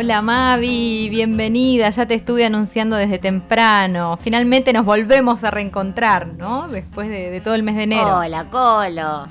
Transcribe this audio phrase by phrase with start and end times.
[0.00, 1.90] Hola Mavi, bienvenida.
[1.90, 4.16] Ya te estuve anunciando desde temprano.
[4.16, 6.68] Finalmente nos volvemos a reencontrar, ¿no?
[6.68, 8.18] Después de, todo el mes de enero.
[8.18, 9.26] Hola, Colo.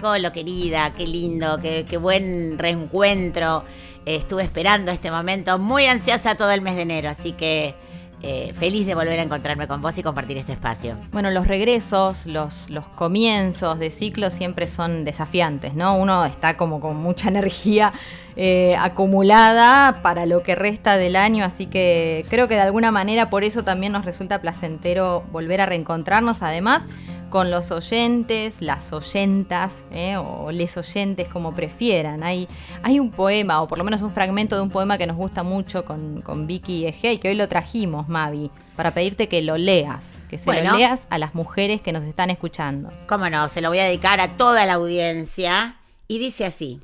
[0.00, 3.62] Colo, querida, qué lindo, qué, buen reencuentro.
[4.04, 7.76] Estuve esperando este momento, muy ansiosa todo el mes de enero, así que
[8.24, 10.96] eh, feliz de volver a encontrarme con vos y compartir este espacio.
[11.10, 15.96] Bueno, los regresos, los, los comienzos de ciclo siempre son desafiantes, ¿no?
[15.96, 17.92] Uno está como con mucha energía
[18.36, 23.28] eh, acumulada para lo que resta del año, así que creo que de alguna manera
[23.28, 26.86] por eso también nos resulta placentero volver a reencontrarnos, además
[27.32, 30.18] con los oyentes, las oyentas, ¿eh?
[30.18, 32.22] o les oyentes como prefieran.
[32.22, 32.46] Hay,
[32.82, 35.42] hay un poema, o por lo menos un fragmento de un poema que nos gusta
[35.42, 40.12] mucho con, con Vicky y que hoy lo trajimos, Mavi, para pedirte que lo leas,
[40.28, 40.72] que se Bueno.
[40.72, 42.92] lo leas a las mujeres que nos están escuchando.
[43.08, 45.76] Cómo no, se lo voy a dedicar a toda la audiencia.
[46.08, 46.82] Y dice así.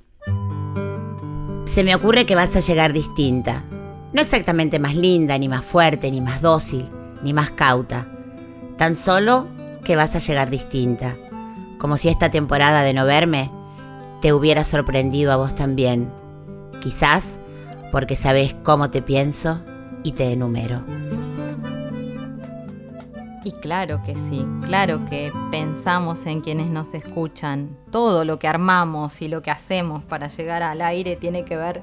[1.66, 3.66] Se me ocurre que vas a llegar distinta.
[4.14, 6.88] No exactamente más linda, ni más fuerte, ni más dócil,
[7.22, 8.08] ni más cauta.
[8.78, 9.57] Tan solo
[9.88, 11.16] que vas a llegar distinta.
[11.78, 13.50] Como si esta temporada de no verme
[14.20, 16.12] te hubiera sorprendido a vos también.
[16.82, 17.40] Quizás
[17.90, 19.62] porque sabes cómo te pienso
[20.04, 20.82] y te enumero.
[23.44, 27.74] Y claro que sí, claro que pensamos en quienes nos escuchan.
[27.90, 31.82] Todo lo que armamos y lo que hacemos para llegar al aire tiene que ver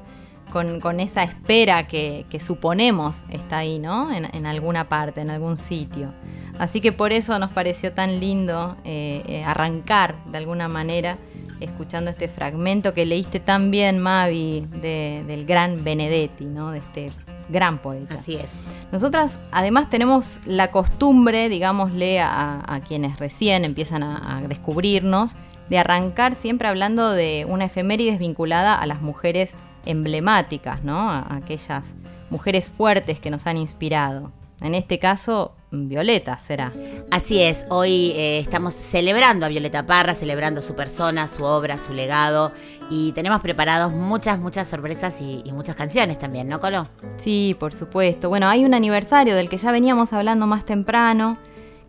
[0.52, 4.14] con, esa espera que, suponemos está ahí, ¿no?
[4.14, 6.14] En alguna parte, en algún sitio.
[6.60, 11.18] Así que por eso nos pareció tan lindo eh, eh, arrancar de alguna manera
[11.60, 16.72] escuchando este fragmento que leíste tan bien, Mavi, de- del gran Benedetti, ¿no?
[16.72, 17.12] De este
[17.50, 18.16] gran poeta.
[18.16, 18.48] Así es.
[18.92, 25.36] Nosotras además tenemos la costumbre, digámosle a, a quienes recién empiezan a, a descubrirnos,
[25.70, 29.56] de arrancar siempre hablando de una efemérides vinculada a las mujeres
[29.86, 31.10] emblemáticas, ¿no?
[31.10, 31.96] A, a aquellas
[32.30, 34.32] mujeres fuertes que nos han inspirado.
[34.62, 36.74] En este caso, Violeta será.
[37.12, 41.94] Así es, hoy eh, estamos celebrando a Violeta Parra, celebrando su persona, su obra, su
[41.94, 42.52] legado
[42.90, 46.88] y tenemos preparados muchas, muchas sorpresas y, y muchas canciones también, ¿no, Colo?
[47.18, 48.30] Sí, por supuesto.
[48.30, 51.38] Bueno, hay un aniversario del que ya veníamos hablando más temprano,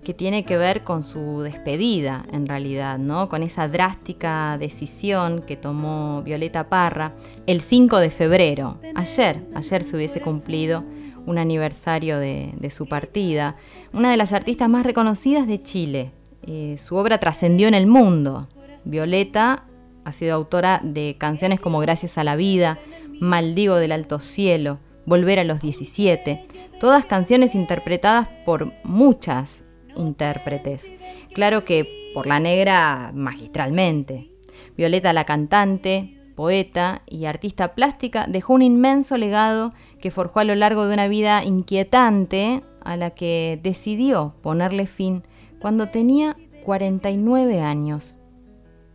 [0.07, 3.29] que tiene que ver con su despedida, en realidad, ¿no?
[3.29, 7.13] Con esa drástica decisión que tomó Violeta Parra
[7.49, 8.79] el 5 de febrero.
[8.95, 10.85] Ayer, ayer se hubiese cumplido
[11.27, 13.57] un aniversario de, su partida.
[13.93, 16.13] Una de las artistas más reconocidas de Chile.
[16.47, 18.49] Eh, su obra trascendió en el mundo.
[18.85, 19.65] Violeta
[20.05, 22.79] ha sido autora de canciones como Gracias a la Vida,
[23.21, 26.47] Maldigo del Alto Cielo, Volver a los 17,
[26.81, 29.65] todas canciones interpretadas por muchas
[29.97, 30.87] intérpretes.
[31.33, 34.31] Claro que por la negra magistralmente.
[34.77, 40.55] Violeta la cantante, poeta y artista plástica dejó un inmenso legado que forjó a lo
[40.55, 45.25] largo de una vida inquietante a la que decidió ponerle fin
[45.59, 48.21] cuando tenía 49 años.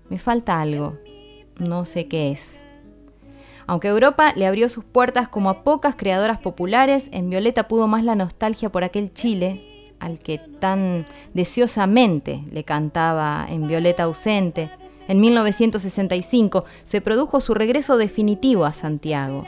[0.09, 0.97] Me falta algo,
[1.57, 2.63] no sé qué es.
[3.68, 8.03] Aunque Europa le abrió sus puertas como a pocas creadoras populares, en Violeta pudo más
[8.03, 9.62] la nostalgia por aquel Chile
[10.00, 14.69] al que tan deseosamente le cantaba en Violeta ausente.
[15.08, 19.46] En 1965 se produjo su regreso definitivo a Santiago.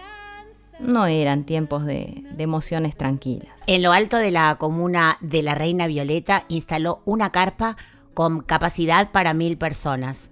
[0.79, 3.53] No eran tiempos de, emociones tranquilas.
[3.67, 7.77] En lo alto de la comuna de la Reina Violeta instaló una carpa
[8.13, 10.31] con capacidad para mil personas.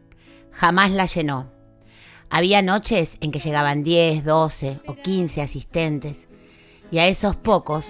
[0.52, 1.50] Jamás la llenó.
[2.30, 6.28] Había noches en que llegaban 10, 12 o 15 asistentes
[6.92, 7.88] y a esos pocos,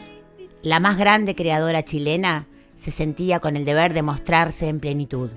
[0.64, 5.30] la más grande creadora chilena se sentía con el deber de mostrarse en plenitud.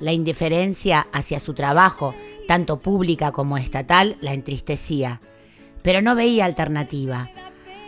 [0.00, 2.14] La indiferencia hacia su trabajo,
[2.46, 5.20] tanto pública como estatal, la entristecía,
[5.82, 7.30] pero no veía alternativa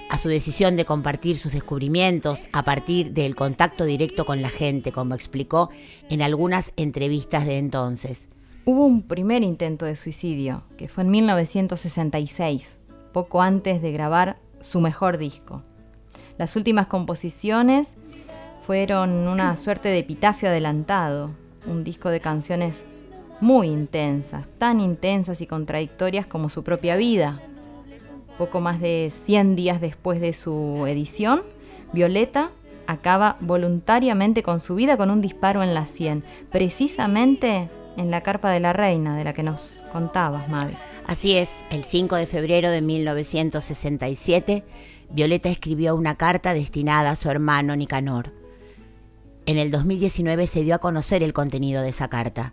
[0.08, 4.92] a su decisión de compartir sus descubrimientos a partir del contacto directo con la gente,
[4.92, 5.70] como explicó
[6.08, 8.28] en algunas entrevistas de entonces.
[8.64, 12.80] Hubo un primer intento de suicidio, que fue en 1966,
[13.12, 15.62] poco antes de grabar su mejor disco.
[16.38, 17.94] Las últimas composiciones
[18.66, 21.30] fueron una suerte de epitafio adelantado,
[21.66, 22.84] un disco de canciones
[23.40, 27.40] muy intensas, tan intensas y contradictorias como su propia vida.
[28.36, 31.42] Poco más de 100 días después de su edición,
[31.92, 32.50] Violeta
[32.86, 38.50] acaba voluntariamente con su vida con un disparo en la sien, precisamente en la carpa
[38.50, 40.74] de la reina de la que nos contabas, Mavi.
[41.06, 44.64] Así es, el 5 de febrero de 1967,
[45.10, 48.37] Violeta escribió una carta destinada a su hermano Nicanor.
[49.48, 52.52] En el 2019 se dio a conocer el contenido de esa carta.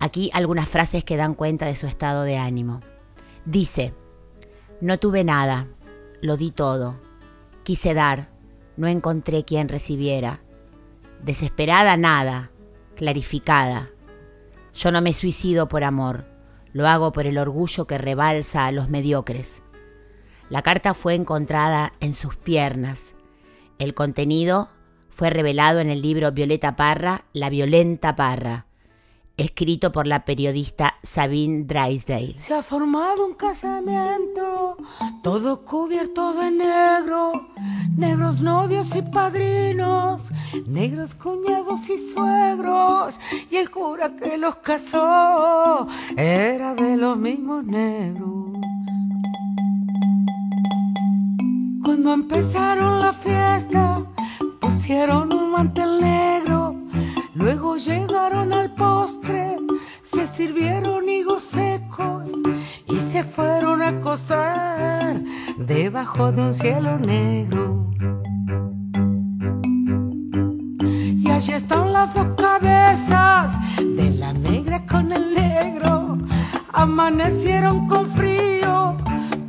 [0.00, 2.80] Aquí algunas frases que dan cuenta de su estado de ánimo.
[3.44, 3.92] Dice,
[4.80, 5.68] no tuve nada,
[6.22, 6.98] lo di todo.
[7.64, 8.30] Quise dar,
[8.78, 10.42] no encontré quien recibiera.
[11.22, 12.50] Desesperada nada,
[12.96, 13.90] clarificada.
[14.72, 16.24] Yo no me suicido por amor,
[16.72, 19.62] lo hago por el orgullo que rebalsa a los mediocres.
[20.48, 23.16] La carta fue encontrada en sus piernas.
[23.78, 24.70] El contenido
[25.12, 28.66] fue revelado en el libro Violeta Parra, La Violenta Parra,
[29.36, 32.34] escrito por la periodista Sabine Drysdale.
[32.38, 34.78] Se ha formado un casamiento,
[35.22, 37.48] todo cubierto de negro,
[37.94, 40.30] negros novios y padrinos,
[40.66, 43.20] negros cuñados y suegros,
[43.50, 45.86] y el cura que los casó
[46.16, 48.30] era de los mismos negros.
[51.84, 54.06] Cuando empezaron la fiesta,
[54.62, 56.76] pusieron un mantel negro,
[57.34, 59.58] luego llegaron al postre,
[60.02, 62.30] se sirvieron higos secos
[62.88, 65.20] y se fueron a acostar
[65.58, 67.90] debajo de un cielo negro.
[71.24, 76.18] Y allí están las dos cabezas de la negra con el negro.
[76.72, 78.96] Amanecieron con frío,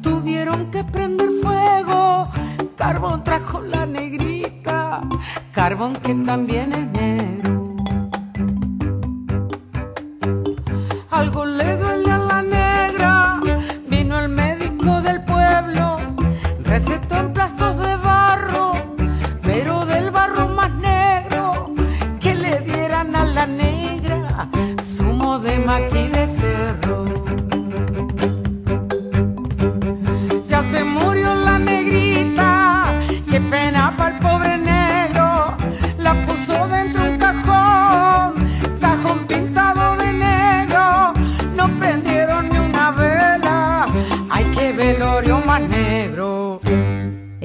[0.01, 2.29] tuvieron que prender fuego.
[2.75, 4.32] Carbón trajo la negrita,
[5.53, 7.75] carbón que también es negro.
[11.11, 11.45] Algo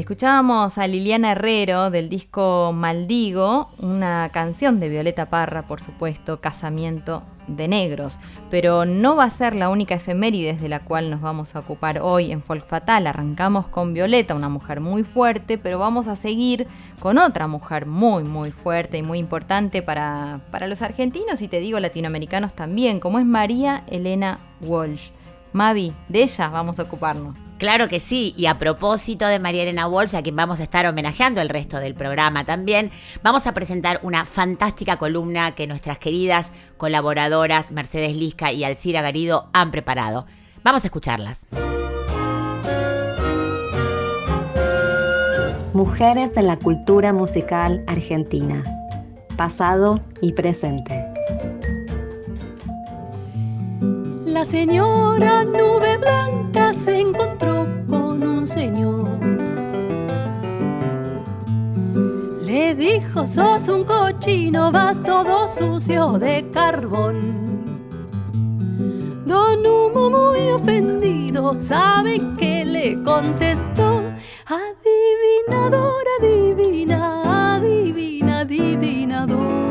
[0.09, 7.25] Escuchábamos a Liliana Herrero del disco Maldigo, una canción de Violeta Parra, por supuesto, Casamiento
[7.47, 8.19] de Negros.
[8.51, 12.01] Pero no va a ser la única efemérides de la cual nos vamos a ocupar
[12.01, 13.07] hoy en Folk Fatal.
[13.07, 16.67] Arrancamos con Violeta, una mujer muy fuerte, pero vamos a seguir
[17.01, 21.61] con otra mujer muy, muy fuerte y muy importante para, para los argentinos y te
[21.61, 25.11] digo latinoamericanos también, como es María Elena Walsh.
[25.53, 27.37] Mavi, de ella vamos a ocuparnos.
[27.59, 30.87] Claro que sí, y a propósito de María Elena Walsh, a quien vamos a estar
[30.87, 32.93] homenajeando el resto del programa también,
[33.23, 39.49] vamos a presentar una fantástica columna que nuestras queridas colaboradoras Mercedes Lisca y Alcira Garido
[39.53, 40.27] han preparado.
[40.63, 41.47] Vamos a escucharlas.
[45.73, 48.63] Mujeres en la cultura musical argentina.
[49.37, 51.08] Pasado y presente.
[54.39, 59.19] La señora nube blanca se encontró con un señor.
[62.45, 67.65] Le dijo, sos un cochino, vas todo sucio de carbón.
[69.27, 74.05] Don Humo muy ofendido, ¿sabe qué le contestó?
[74.47, 79.68] Adivinador, adivina, adivina, adivinador.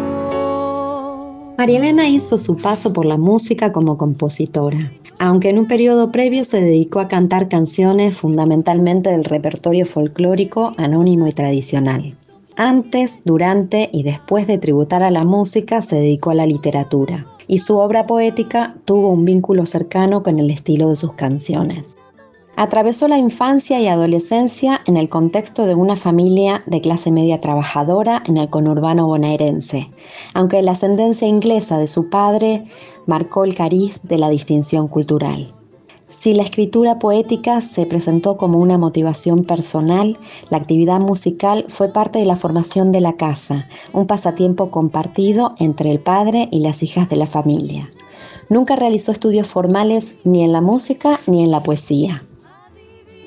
[1.57, 6.43] María Elena hizo su paso por la música como compositora, aunque en un periodo previo
[6.43, 12.15] se dedicó a cantar canciones fundamentalmente del repertorio folclórico anónimo y tradicional.
[12.55, 17.57] Antes, durante y después de tributar a la música se dedicó a la literatura, y
[17.57, 21.97] su obra poética tuvo un vínculo cercano con el estilo de sus canciones.
[22.59, 28.23] Atravesó la infancia y adolescencia en el contexto de una familia de clase media trabajadora
[28.25, 29.91] en el conurbano bonaerense,
[30.33, 32.65] aunque la ascendencia inglesa de su padre
[33.05, 35.53] marcó el cariz de la distinción cultural.
[36.09, 40.17] Si la escritura poética se presentó como una motivación personal,
[40.49, 45.91] la actividad musical fue parte de la formación de la casa, un pasatiempo compartido entre
[45.91, 47.91] el padre y las hijas de la familia.
[48.49, 52.26] Nunca realizó estudios formales ni en la música ni en la poesía.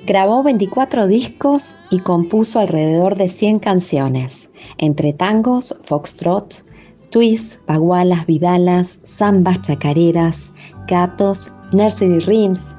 [0.07, 6.65] Grabó 24 discos y compuso alrededor de 100 canciones, entre tangos, foxtrots,
[7.11, 10.55] twists, bagualas, vidalas, zambas, chacareras,
[10.89, 12.75] gatos, nursery rhymes,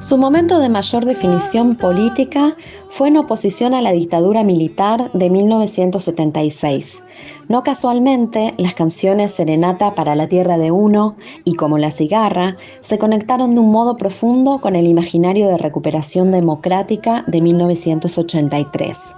[0.00, 2.56] Su momento de mayor definición política
[2.88, 7.02] fue en oposición a la dictadura militar de 1976.
[7.48, 12.98] No casualmente, las canciones Serenata para la Tierra de Uno y Como la Cigarra se
[12.98, 19.14] conectaron de un modo profundo con el imaginario de recuperación democrática de 1983,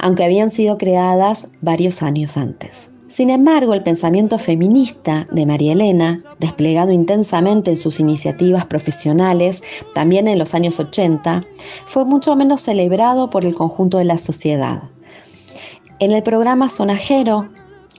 [0.00, 2.90] aunque habían sido creadas varios años antes.
[3.06, 9.62] Sin embargo, el pensamiento feminista de María Elena, desplegado intensamente en sus iniciativas profesionales,
[9.94, 11.44] también en los años 80,
[11.86, 14.82] fue mucho menos celebrado por el conjunto de la sociedad.
[16.00, 17.48] En el programa Sonajero,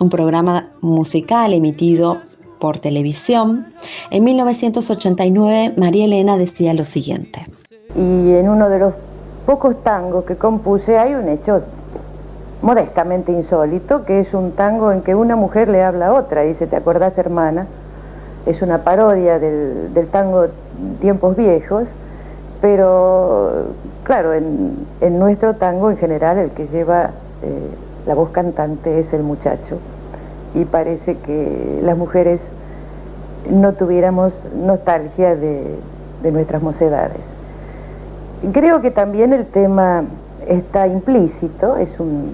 [0.01, 2.17] un programa musical emitido
[2.59, 3.67] por televisión,
[4.09, 7.45] en 1989 María Elena decía lo siguiente.
[7.95, 8.93] Y en uno de los
[9.45, 11.61] pocos tangos que compuse hay un hecho
[12.63, 16.65] modestamente insólito, que es un tango en que una mujer le habla a otra, dice,
[16.65, 17.67] ¿te acordás hermana?
[18.47, 20.47] Es una parodia del, tango
[20.99, 21.87] Tiempos Viejos,
[22.59, 23.65] pero
[24.03, 27.11] claro, en, en, nuestro tango en general el que lleva
[27.43, 27.69] eh,
[28.05, 29.77] la voz cantante es el muchacho
[30.53, 32.41] y parece que las mujeres
[33.49, 35.63] no tuviéramos nostalgia de,
[36.23, 37.21] de nuestras mocedades.
[38.51, 40.03] Creo que también el tema
[40.47, 42.31] está implícito, es un,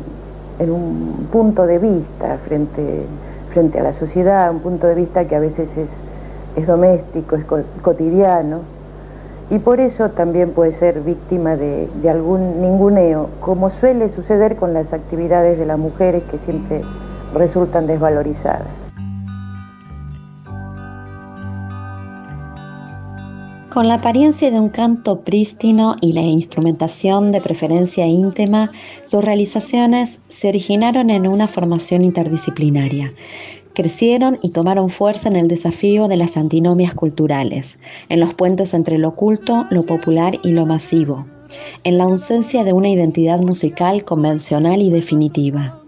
[0.60, 3.04] en un punto de vista frente,
[3.52, 5.90] frente a la sociedad, un punto de vista que a veces es,
[6.56, 8.62] es doméstico, es co cotidiano,
[9.50, 14.92] y por eso también puede ser víctima de, algún ninguneo, como suele suceder con las
[14.92, 16.82] actividades de las mujeres que siempre
[17.34, 18.68] resultan desvalorizadas.
[23.74, 28.72] Con la apariencia de un canto prístino y la instrumentación de preferencia íntima,
[29.04, 33.14] sus realizaciones se originaron en una formación interdisciplinaria.
[33.78, 37.78] Crecieron y tomaron fuerza en el desafío de las antinomias culturales,
[38.10, 41.28] en los puentes entre lo oculto, lo popular y lo masivo,
[41.84, 45.80] en la ausencia de una identidad musical convencional y definitiva.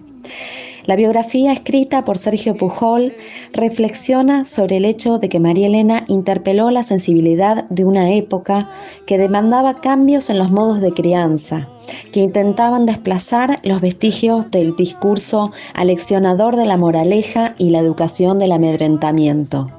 [0.86, 3.14] La biografía escrita por Sergio Pujol
[3.54, 8.70] reflexiona sobre el hecho de que María Elena interpeló la sensibilidad de una época
[9.06, 11.68] que demandaba cambios en los modos de crianza,
[12.12, 18.54] que intentaban desplazar los vestigios del discurso aleccionador de la moraleja y la educación del
[18.54, 19.72] amedrentamiento.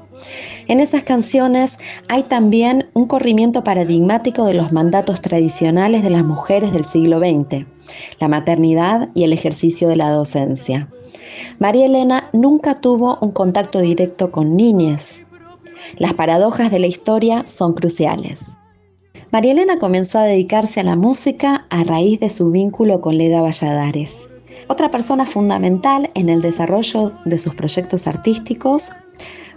[0.67, 6.71] En esas canciones hay también un corrimiento paradigmático de los mandatos tradicionales de las mujeres
[6.71, 7.65] del siglo XX,
[8.19, 10.89] la maternidad y el ejercicio de la docencia.
[11.59, 15.21] María Elena nunca tuvo un contacto directo con niñas.
[15.97, 18.55] Las paradojas de la historia son cruciales.
[19.31, 23.41] María Elena comenzó a dedicarse a la música a raíz de su vínculo con Leda
[23.41, 24.27] Valladares.
[24.67, 28.89] Otra persona fundamental en el desarrollo de sus proyectos artísticos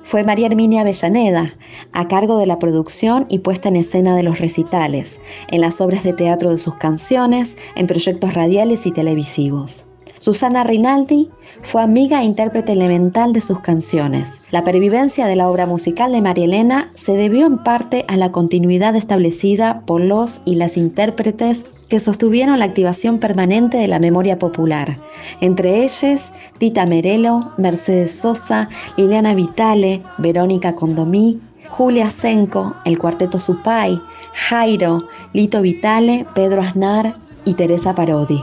[0.04, 1.54] fue María Herminia Avellaneda,
[1.92, 5.18] a cargo de la producción y puesta en escena de los recitales,
[5.49, 9.87] en las obras de teatro de sus canciones, en proyectos radiales y televisivos.
[10.24, 11.28] Susana Rinaldi
[11.60, 14.40] fue amiga e intérprete elemental de sus canciones.
[14.52, 18.32] La pervivencia de la obra musical de María Elena se debió en parte a la
[18.32, 24.38] continuidad establecida por los y las intérpretes que sostuvieron la activación permanente de la memoria
[24.38, 24.98] popular,
[25.42, 31.38] entre ellas Tita Merelo, Mercedes Sosa, Liliana Vitale, Verónica Condomí,
[31.68, 34.00] Julia Senco, el Cuarteto Supay,
[34.32, 35.04] Jairo,
[35.34, 37.14] Lito Vitale, Pedro Aznar
[37.44, 38.42] y Teresa Parodi.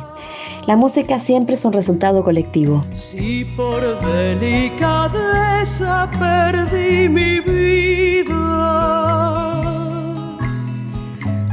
[0.68, 2.84] La música siempre es un resultado colectivo.
[2.94, 9.60] Si por delicadeza perdí mi vida,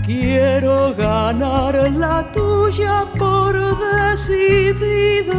[0.04, 5.38] quiero ganar la tuya por decidida.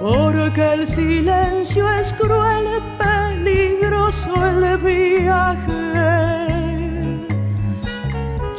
[0.00, 2.66] Porque el silencio es cruel,
[2.98, 6.49] peligroso el viaje.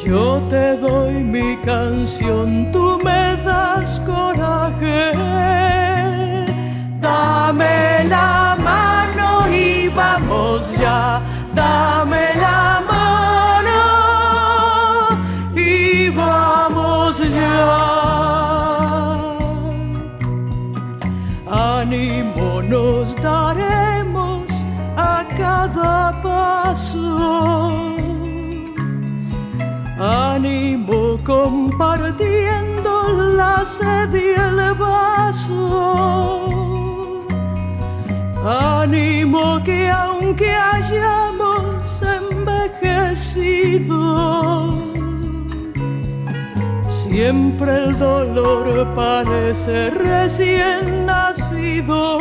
[0.03, 5.13] Yo te doy mi canción, tú me das coraje.
[6.99, 11.21] Dame la mano y vamos ya.
[11.53, 12.80] Dame la mano
[31.25, 36.47] compartiendo la sed y el vaso.
[38.43, 41.83] Ánimo que aunque hayamos
[42.31, 44.73] envejecido,
[47.03, 52.17] siempre el dolor parece recién nacido.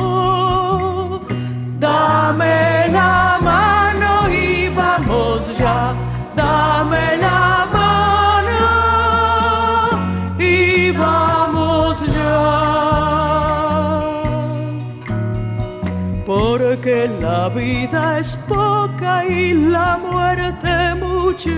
[1.79, 5.95] Dame la mano y vamos ya,
[6.37, 7.70] dame la mano
[16.81, 21.51] porque la vida es poca y la muerte mucha.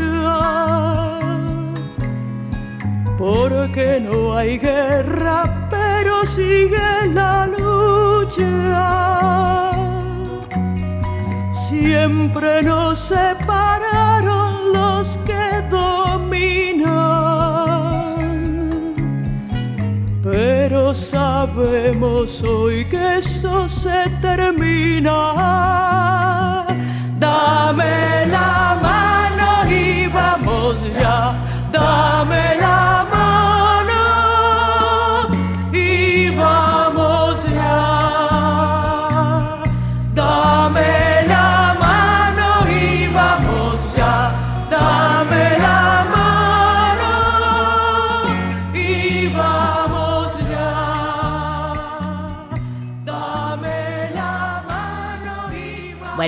[3.18, 8.50] Porque no hay guerra, pero sigue la lucha.
[11.68, 13.41] Siempre nos separaron
[21.54, 25.16] sabemos hoy que eso se termina.
[27.18, 31.34] Dame la mano y vamos ya.
[31.70, 32.51] Dame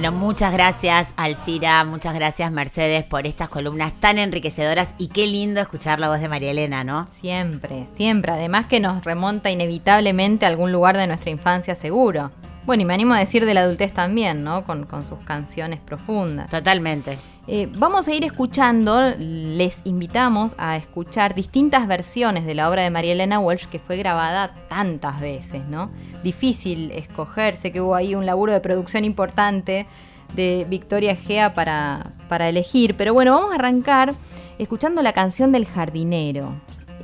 [0.05, 5.63] Bueno, muchas gracias Alcira, muchas gracias Mercedes por estas columnas tan enriquecedoras y qué lindo
[5.63, 7.07] escuchar la voz de María Elena, ¿no?
[7.07, 8.33] Siempre, siempre.
[8.33, 12.33] Además que nos remonta inevitablemente a algún lugar de nuestra infancia seguro.
[12.67, 14.65] Bueno, y me animo a decir de la adultez también, ¿no?
[14.65, 16.51] Con, con sus canciones profundas.
[16.51, 17.17] Totalmente.
[17.47, 22.91] Eh, vamos a ir escuchando, les invitamos a escuchar distintas versiones de la obra de
[22.91, 25.91] María Elena Walsh que fue grabada tantas veces, ¿no?
[26.25, 29.87] Difícil escoger, sé que hubo ahí un laburo de producción importante
[30.35, 34.15] de Victoria Gea para, para elegir, pero bueno, vamos a arrancar
[34.59, 36.55] escuchando la canción del jardinero.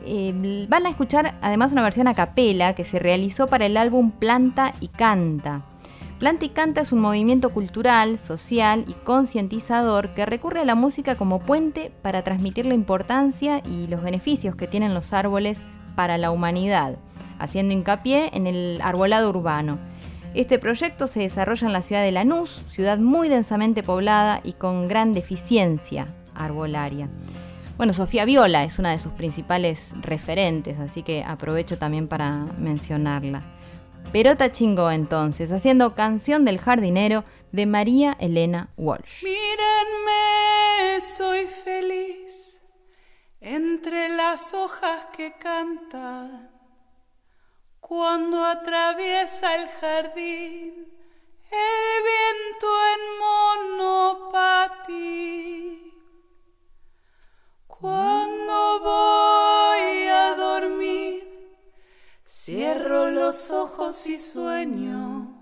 [0.07, 4.11] Eh, van a escuchar además una versión a capela que se realizó para el álbum
[4.11, 5.67] Planta y Canta.
[6.19, 11.15] Planta y Canta es un movimiento cultural, social y concientizador que recurre a la música
[11.17, 15.61] como puente para transmitir la importancia y los beneficios que tienen los árboles
[15.95, 16.97] para la humanidad,
[17.41, 19.79] haciendo hincapié en el arbolado urbano.
[20.35, 24.87] Este proyecto se desarrolla en la ciudad de Lanús, ciudad muy densamente poblada y con
[24.87, 27.09] gran deficiencia arbolaria.
[27.77, 33.43] Bueno, Sofía Viola es una de sus principales referentes, así que aprovecho también para mencionarla.
[34.13, 39.25] Perota chingó entonces, haciendo Canción del Jardinero de María Elena Walsh.
[39.25, 42.59] Mírenme, soy feliz
[43.41, 46.50] entre las hojas que cantan
[47.91, 50.87] cuando atraviesa el jardín
[51.51, 53.01] el viento en
[54.15, 54.97] monopatí.
[57.67, 61.59] Cuando voy a dormir,
[62.25, 65.35] cierro los ojos y sueño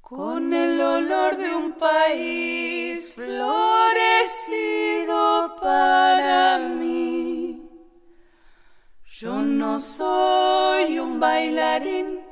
[0.00, 4.46] con el olor de un país florecido
[5.60, 7.27] para mí.
[9.20, 12.24] Yo no soy un bailarín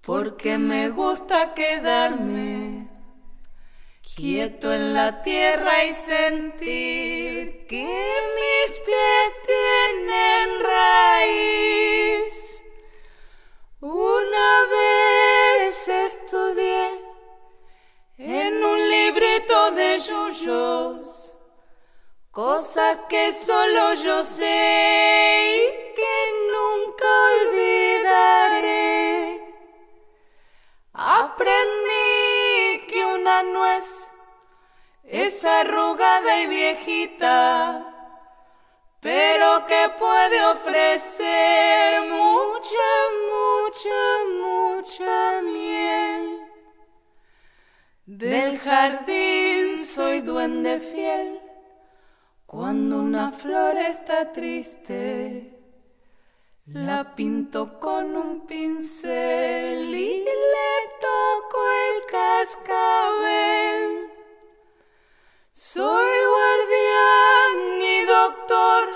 [0.00, 2.88] porque me gusta quedarme
[4.02, 7.86] quieto en la tierra y sentir que
[8.36, 12.64] mis pies tienen raíz.
[13.80, 17.00] Una vez estudié
[18.18, 21.15] en un librito de yuyos
[22.36, 24.44] cosas que solo yo sé
[25.56, 26.16] y que
[26.52, 28.74] nunca olvidaré.
[30.92, 34.10] Aprendí que una nuez
[35.04, 37.32] es arrugada y viejita,
[39.00, 42.88] pero que puede ofrecer mucha,
[43.32, 44.00] mucha,
[44.42, 46.42] mucha miel.
[48.04, 51.45] Del jardín soy duende fiel,
[52.46, 55.52] cuando una flor está triste.
[56.66, 64.10] La pinto con un pincel y le toco el cascabel.
[65.52, 68.88] Soy guardián y doctor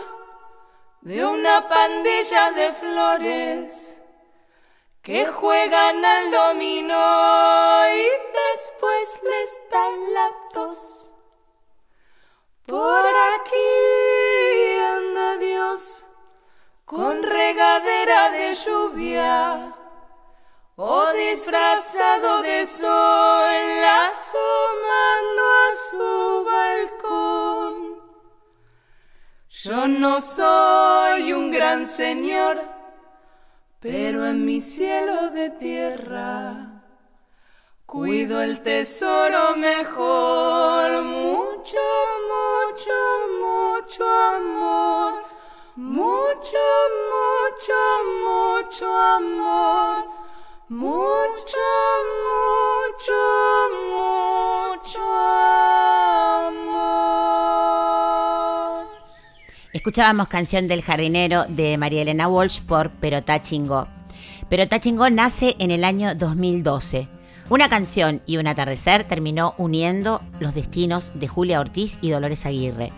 [1.02, 3.98] de una pandilla de flores
[5.02, 11.09] que juegan al dominó y después les da la tos.
[12.70, 13.04] Por
[13.34, 13.72] aquí
[14.78, 16.06] anda Dios
[16.84, 19.74] con regadera de lluvia
[20.76, 27.74] o disfrazado de sol asomando a su balcón.
[29.48, 32.62] Yo no soy un gran señor,
[33.80, 36.84] pero en mi cielo de tierra
[37.84, 41.49] cuido el tesoro mejor.
[41.70, 41.86] Mucho,
[42.66, 42.98] mucho,
[43.40, 45.12] mucho amor.
[45.76, 46.58] Mucho,
[47.14, 47.78] mucho,
[48.26, 49.94] mucho amor.
[50.68, 51.68] Mucho,
[52.26, 53.20] mucho,
[53.86, 55.04] mucho
[56.48, 57.30] amor.
[59.72, 63.86] Escuchábamos canción del jardinero de María Elena Walsh por Perotá Chingó.
[64.48, 67.19] Perotá Chingó nace en el año 2012.
[67.50, 72.92] Una canción y un atardecer terminó uniendo los destinos de Julia Ortiz y Dolores Aguirre.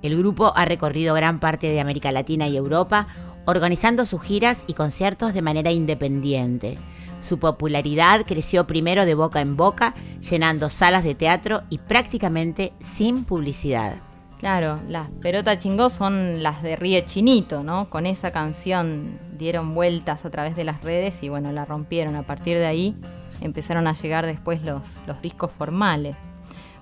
[0.00, 3.08] El grupo ha recorrido gran parte de América Latina y Europa,
[3.46, 6.78] organizando sus giras y conciertos de manera independiente.
[7.20, 13.24] Su popularidad creció primero de boca en boca, llenando salas de teatro y prácticamente sin
[13.24, 13.96] publicidad.
[14.38, 17.90] Claro, las Perota Chingó son las de Ríe Chinito, ¿no?
[17.90, 22.14] Con esa canción dieron vueltas a través de las redes y bueno, la rompieron.
[22.14, 22.94] A partir de ahí
[23.40, 26.16] empezaron a llegar después los, los discos formales.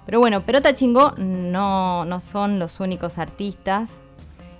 [0.06, 3.98] Pero bueno, Perota Chingó no, no son los únicos artistas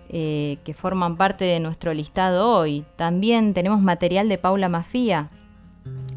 [0.09, 2.85] eh, que forman parte de nuestro listado hoy.
[2.97, 5.31] También tenemos material de Paula Mafía,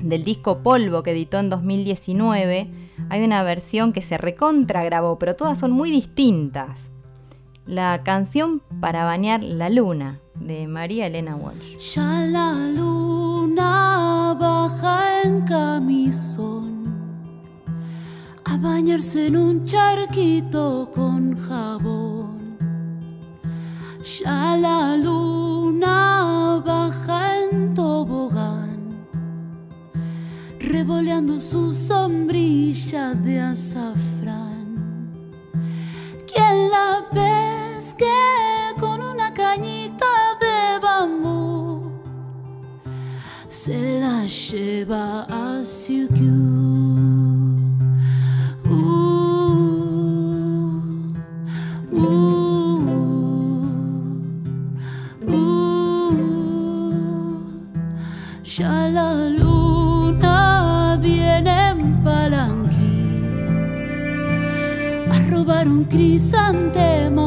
[0.02, 2.70] del disco Polvo que editó en 2019.
[3.10, 6.92] Hay una versión que se recontra grabó, pero todas son muy distintas.
[7.66, 11.96] La canción para bañar la luna de María Elena Walsh.
[11.96, 13.87] Ya la luna
[14.34, 16.68] baja en camisón
[18.46, 22.38] a bañarse en un charquito con jabón.
[24.20, 28.78] Ya la luna baja en tobogán,
[30.60, 35.12] revoleando su sombrilla de azafrán.
[36.32, 38.06] ¿Quién la pesque
[38.80, 39.87] con una cañita
[43.68, 45.98] Se la lleva a uh.
[58.46, 63.12] Ya la luna viene en palanquí
[65.12, 67.27] a robar un crisantemo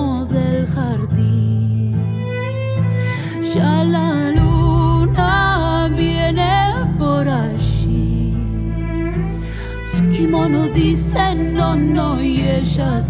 [12.81, 13.10] y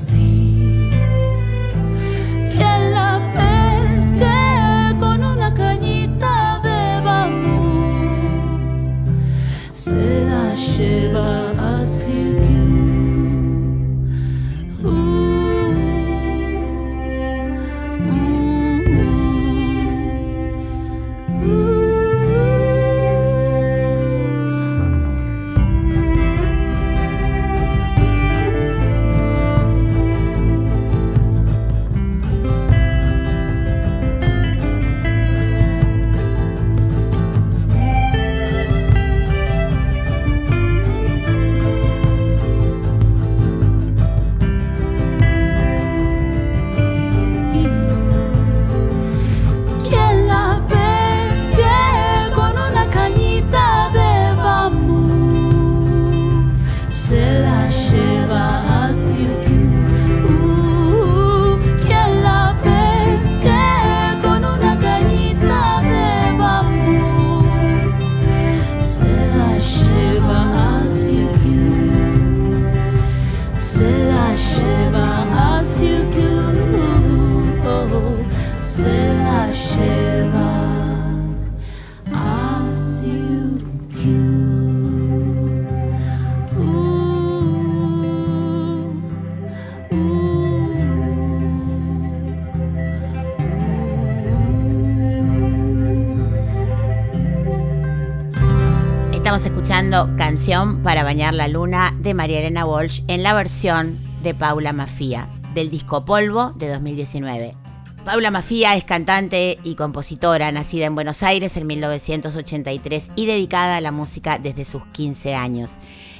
[99.70, 105.28] Canción para bañar la luna de María Elena Walsh en la versión de Paula Mafía
[105.54, 107.56] del disco Polvo de 2019.
[108.04, 113.80] Paula Mafía es cantante y compositora, nacida en Buenos Aires en 1983 y dedicada a
[113.80, 115.70] la música desde sus 15 años.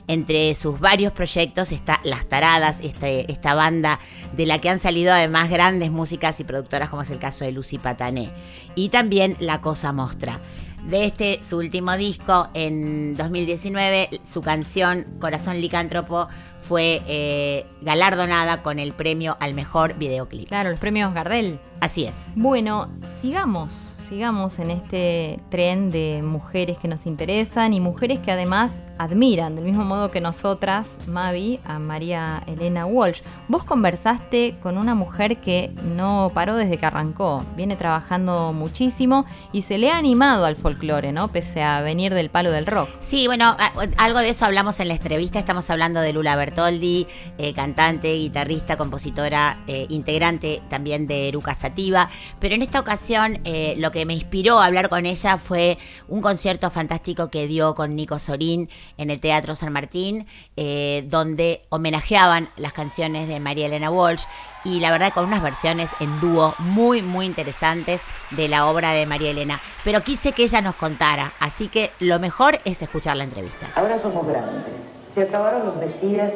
[0.06, 3.98] Entre sus varios proyectos está Las Taradas, este- esta banda
[4.32, 7.50] de la que han salido además grandes músicas y productoras como es el caso de
[7.50, 8.30] Lucy Patané.
[8.76, 10.38] Y también La Cosa Mostra.
[10.84, 18.78] De este, su último disco, en 2019, su canción Corazón Licántropo fue eh, galardonada con
[18.78, 20.48] el premio al mejor videoclip.
[20.48, 21.58] Claro, los premios Gardel.
[21.80, 22.14] Así es.
[22.34, 22.88] Bueno,
[23.20, 29.54] sigamos, sigamos en este tren de mujeres que nos interesan y mujeres que además admiran,
[29.54, 33.22] del mismo modo que nosotras, Mavi, a María Elena Walsh.
[33.48, 39.62] Vos conversaste con una mujer que no paró desde que arrancó, viene trabajando muchísimo y
[39.62, 41.28] se le ha animado al folclore, ¿no?
[41.28, 42.90] Pese a venir del palo del rock.
[42.98, 43.56] Sí, bueno,
[43.96, 45.38] algo de eso hablamos en la entrevista.
[45.38, 47.06] Estamos hablando de Lula Bertoldi,
[47.38, 52.10] eh, cantante, guitarrista, compositora, eh, integrante también de Eruca Sativa.
[52.40, 56.20] Pero en esta ocasión, eh, lo que me inspiró a hablar con ella fue un
[56.20, 62.48] concierto fantástico que dio con Nico Sorín en el Teatro San Martín, eh, donde homenajeaban
[62.56, 64.24] las canciones de María Elena Walsh
[64.64, 69.06] y la verdad con unas versiones en dúo muy muy interesantes de la obra de
[69.06, 69.60] María Elena.
[69.84, 73.68] Pero quise que ella nos contara, así que lo mejor es escuchar la entrevista.
[73.74, 74.74] Ahora somos grandes.
[75.12, 76.34] Se acabaron los mesías,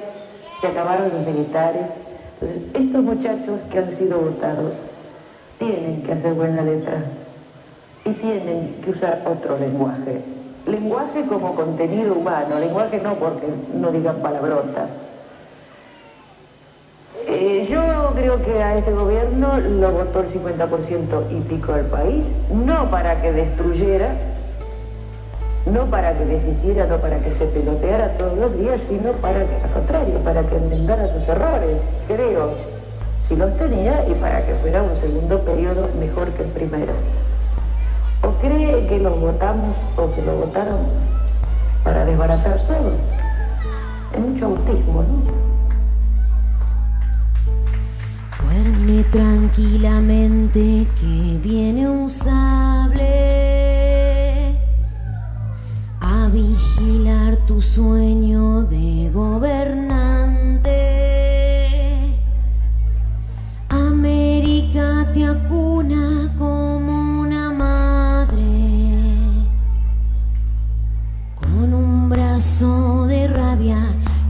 [0.60, 1.90] se acabaron los militares.
[2.40, 4.74] Entonces, estos muchachos que han sido votados
[5.58, 7.04] tienen que hacer buena letra
[8.04, 10.20] y tienen que usar otro lenguaje.
[10.66, 14.88] Lenguaje como contenido humano, lenguaje no porque no digan palabrotas.
[17.26, 22.24] Eh, yo creo que a este gobierno lo votó el 50% y pico del país,
[22.52, 24.10] no para que destruyera,
[25.66, 29.56] no para que deshiciera, no para que se peloteara todos los días, sino para que,
[29.64, 32.50] al contrario, para que enmendara sus errores, creo,
[33.26, 36.92] si los tenía, y para que fuera un segundo periodo mejor que el primero.
[38.24, 40.80] ¿O cree que los votamos o que lo votaron
[41.82, 42.92] para desbaratar todo?
[44.14, 45.44] Es mucho autismo, ¿no?
[48.42, 53.04] Duerme tranquilamente que viene un sable
[56.00, 60.83] a vigilar tu sueño de gobernante.
[72.54, 73.78] Brazo de rabia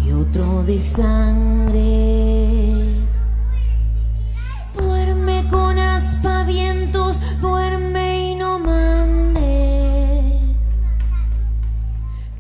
[0.03, 1.83] y otro de sangre.
[4.73, 9.45] Duerme con aspavientos, duerme y no mandes.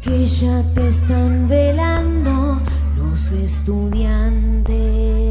[0.01, 2.61] Que ya te están velando
[2.97, 5.24] los estudiantes.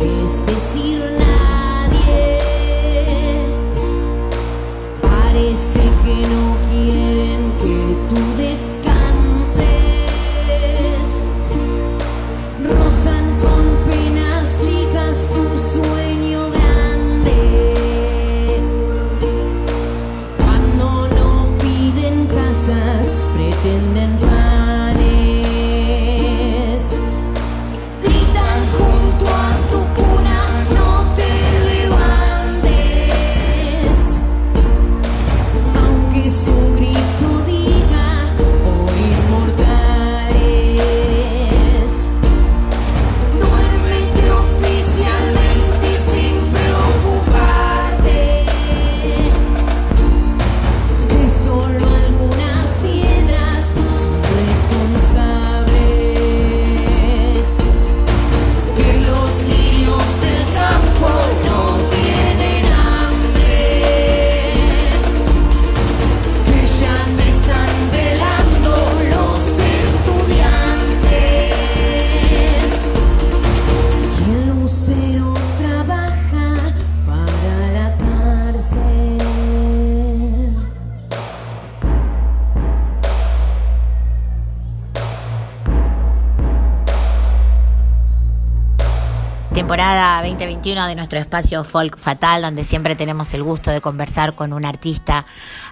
[0.00, 1.29] Es decir,
[90.70, 94.64] 21 de nuestro espacio Folk Fatal, donde siempre tenemos el gusto de conversar con un
[94.64, 95.26] artista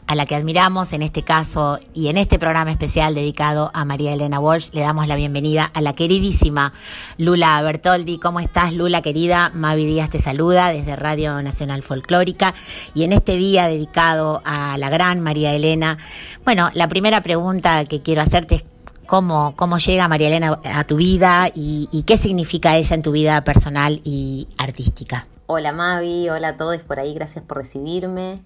[0.09, 4.13] a la que admiramos, en este caso y en este programa especial dedicado a María
[4.13, 6.73] Elena Walsh, le damos la bienvenida a la queridísima
[7.17, 8.19] Lula Bertoldi.
[8.19, 9.53] ¿Cómo estás, Lula querida?
[9.55, 12.53] Mavi Díaz te saluda desde Radio Nacional Folclórica
[12.93, 15.97] y en este día dedicado a la gran María Elena,
[16.45, 18.65] bueno, la primera pregunta que quiero hacerte es
[19.09, 23.43] cómo, cómo llega María Elena a tu vida y, qué significa ella en tu vida
[23.43, 25.27] personal y artística.
[25.47, 28.43] Hola Mavi, hola a todos por ahí, gracias por recibirme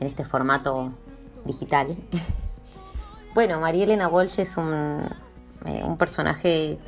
[0.00, 0.92] en este formato
[1.44, 1.96] digital.
[3.34, 5.04] bueno, María Elena Walsh es un,
[5.66, 6.78] eh, un personaje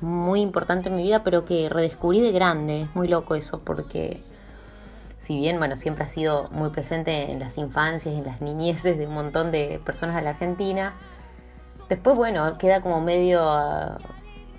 [0.00, 4.20] muy importante en mi vida, pero que redescubrí de grande, es muy loco eso, porque
[5.18, 8.98] si bien, bueno, siempre ha sido muy presente en las infancias y en las niñeces
[8.98, 10.94] de un montón de personas de la Argentina,
[11.88, 13.42] Después, bueno, queda como medio,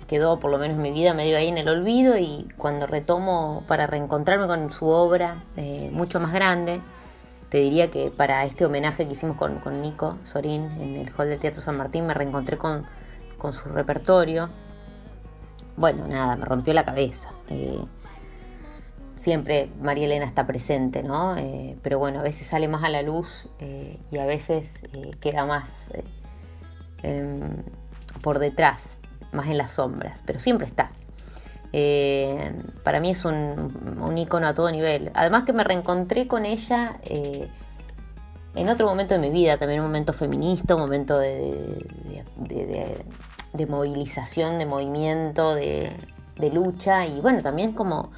[0.06, 3.64] quedó por lo menos en mi vida medio ahí en el olvido y cuando retomo
[3.66, 6.80] para reencontrarme con su obra eh, mucho más grande,
[7.48, 11.28] te diría que para este homenaje que hicimos con, con, Nico Sorín en el Hall
[11.28, 12.86] del Teatro San Martín me reencontré con,
[13.38, 14.48] con su repertorio.
[15.76, 17.32] Bueno, nada, me rompió la cabeza.
[17.48, 17.80] Eh,
[19.16, 21.36] siempre María Elena está presente, ¿no?
[21.36, 23.48] Eh, pero bueno, a veces sale más a la luz
[24.10, 24.80] y a veces
[25.20, 25.70] queda más
[27.02, 27.40] eh,
[28.22, 28.98] por detrás,
[29.32, 30.90] más en las sombras, pero siempre está.
[31.72, 32.54] Eh,
[32.84, 35.10] para mí es un, icono a todo nivel.
[35.14, 37.48] Además que me reencontré con ella eh,
[38.54, 41.84] en otro momento de mi vida, también un momento feminista, un momento de,
[43.68, 45.92] movilización, de movimiento, de,
[46.52, 48.10] lucha y bueno, también como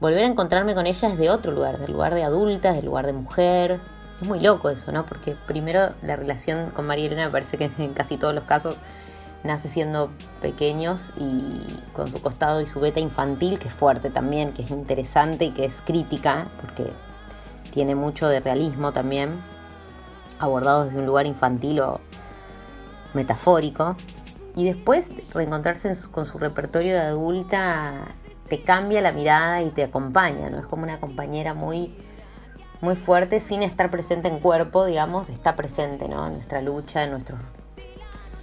[0.00, 3.06] volver a encontrarme con ella es de otro lugar, del lugar de adulta, del lugar
[3.06, 3.80] de mujer,
[4.22, 5.04] es muy loco eso, ¿no?
[5.04, 8.76] Porque primero la relación con María Elena me parece que en casi todos los casos
[9.44, 11.60] nace siendo pequeños y
[11.92, 15.50] con su costado y su beta infantil, que es fuerte también, que es interesante y
[15.50, 16.90] que es crítica, porque
[17.72, 19.30] tiene mucho de realismo también,
[20.38, 22.00] abordado desde un lugar infantil o
[23.14, 23.96] metafórico.
[24.54, 28.04] Y después reencontrarse con su repertorio de adulta
[28.48, 30.58] te cambia la mirada y te acompaña, ¿no?
[30.58, 31.92] Es como una compañera muy
[32.82, 36.26] muy fuerte sin estar presente en cuerpo, digamos, está presente, ¿no?
[36.26, 37.40] En nuestra lucha, en, nuestros,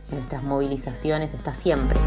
[0.10, 2.00] en nuestras movilizaciones, está siempre.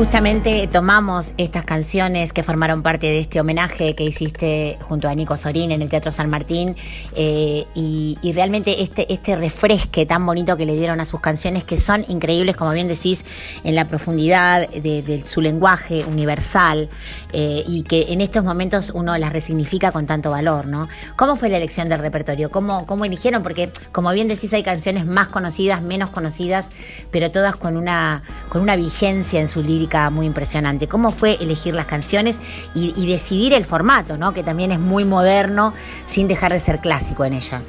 [0.00, 5.36] Justamente tomamos estas canciones que formaron parte de este homenaje que hiciste junto a Nico
[5.36, 6.74] Sorín en el Teatro San Martín
[7.14, 11.64] eh, y, y, realmente este, este refresque tan bonito que le dieron a sus canciones
[11.64, 13.26] que son increíbles, como bien decís,
[13.62, 16.88] en la profundidad de, de su lenguaje universal
[17.34, 20.88] eh, y que en estos momentos uno las resignifica con tanto valor, ¿no?
[21.16, 22.50] ¿Cómo fue la elección del repertorio?
[22.50, 23.42] ¿Cómo, cómo eligieron?
[23.42, 26.70] Porque como bien decís hay canciones más conocidas, menos conocidas,
[27.10, 30.86] pero todas con una, con una vigencia en su lírica muy impresionante.
[30.86, 32.38] ¿Cómo fue elegir las canciones
[32.74, 34.32] y, decidir el formato, ¿no?
[34.32, 35.74] que también es muy moderno,
[36.06, 37.60] sin dejar de ser clásico en ella?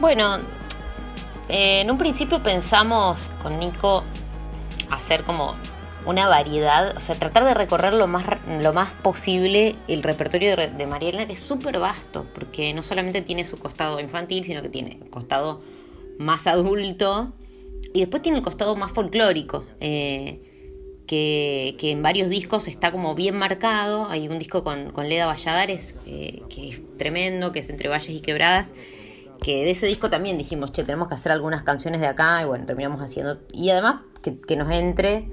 [0.00, 0.38] Bueno,
[1.48, 4.02] eh, en un principio pensamos con Nico
[4.90, 5.54] hacer como
[6.06, 8.24] una variedad, o sea, tratar de recorrer lo más,
[8.62, 12.82] lo más posible el repertorio de, de María Elena, que es súper vasto, porque no
[12.82, 15.60] solamente tiene su costado infantil, sino que tiene costado
[16.18, 17.32] más adulto
[17.92, 19.64] y después tiene el costado más folclórico.
[19.80, 20.49] Eh,
[21.10, 24.06] que, en varios discos está como bien marcado.
[24.08, 28.10] Hay un disco con, con Leda Valladares eh, que es tremendo, que es Entre Valles
[28.10, 28.72] y Quebradas.
[29.42, 32.40] Que de ese disco también dijimos, che, tenemos que hacer algunas canciones de acá.
[32.42, 33.40] Y bueno, terminamos haciendo.
[33.52, 35.26] Y además que, que nos entre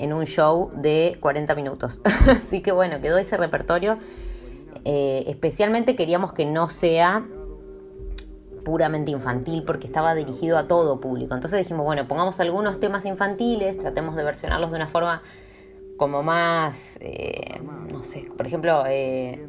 [0.00, 2.00] en un show de 40 minutos.
[2.26, 3.98] Así que bueno, quedó ese repertorio.
[4.84, 7.24] Eh, especialmente queríamos que no sea
[8.64, 11.34] puramente infantil porque estaba dirigido a todo público.
[11.34, 15.22] Entonces dijimos, bueno, pongamos algunos temas infantiles, tratemos de versionarlos de una forma
[15.96, 17.60] como más, eh,
[17.92, 19.46] no sé, por ejemplo, eh,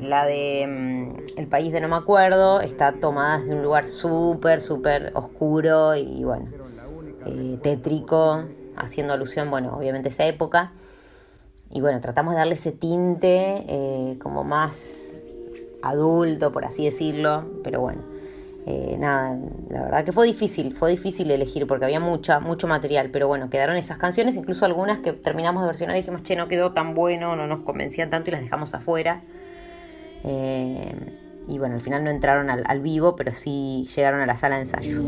[0.00, 4.60] la de mm, El País de No Me Acuerdo está tomada desde un lugar súper,
[4.60, 6.48] súper oscuro y bueno,
[7.26, 8.44] eh, tétrico,
[8.76, 10.72] haciendo alusión, bueno, obviamente a esa época.
[11.70, 15.10] Y bueno, tratamos de darle ese tinte eh, como más
[15.82, 18.02] adulto, por así decirlo, pero bueno,
[18.66, 19.38] eh, nada,
[19.70, 23.48] la verdad que fue difícil, fue difícil elegir porque había mucha, mucho material, pero bueno,
[23.48, 26.94] quedaron esas canciones, incluso algunas que terminamos de versionar y dijimos, che, no quedó tan
[26.94, 29.22] bueno, no nos convencían tanto y las dejamos afuera.
[30.24, 30.94] Eh,
[31.48, 34.62] y bueno, al final no entraron al, vivo, pero sí llegaron a la sala de
[34.62, 35.00] ensayo.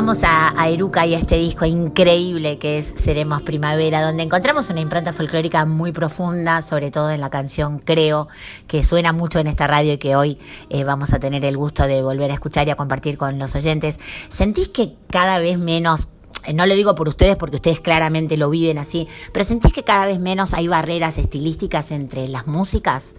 [0.00, 4.70] Vamos a, a Eruca y a este disco increíble que es Seremos Primavera, donde encontramos
[4.70, 8.26] una impronta folclórica muy profunda, sobre todo en la canción Creo,
[8.66, 10.38] que suena mucho en esta radio y que hoy
[10.70, 13.54] eh, vamos a tener el gusto de volver a escuchar y a compartir con los
[13.54, 13.98] oyentes.
[14.30, 16.08] ¿Sentís que cada vez menos
[16.46, 19.84] eh, no lo digo por ustedes porque ustedes claramente lo viven así, pero sentís que
[19.84, 23.14] cada vez menos hay barreras estilísticas entre las músicas,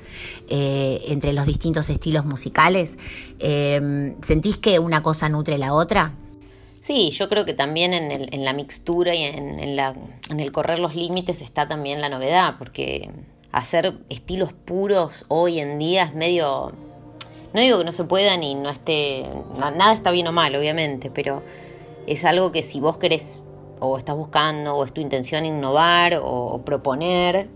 [0.49, 2.97] eh, entre los distintos estilos musicales.
[3.39, 6.15] ¿Sentís que una cosa nutre la otra?
[6.81, 9.95] Sí, yo creo que también en, el- en la mixtura y en, en la,
[10.29, 13.09] en el correr los límites está también la novedad, porque
[13.51, 16.71] hacer estilos puros hoy en día es medio...
[17.53, 19.25] No digo que no se pueda ni no esté...
[19.59, 21.43] na- Nada está bien o mal, obviamente, pero
[22.07, 23.43] es algo que si vos querés
[23.79, 27.47] o estás buscando o es tu intención innovar o proponer,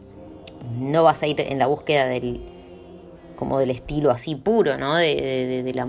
[0.80, 2.42] no vas a ir en la búsqueda del
[3.38, 4.96] como del estilo así puro, ¿no?
[4.96, 5.88] De, de- de- de la,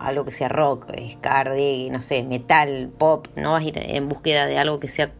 [0.00, 1.44] algo que sea rock, ska,
[1.90, 5.10] no sé, metal, pop, no vas a ir en búsqueda de algo que sea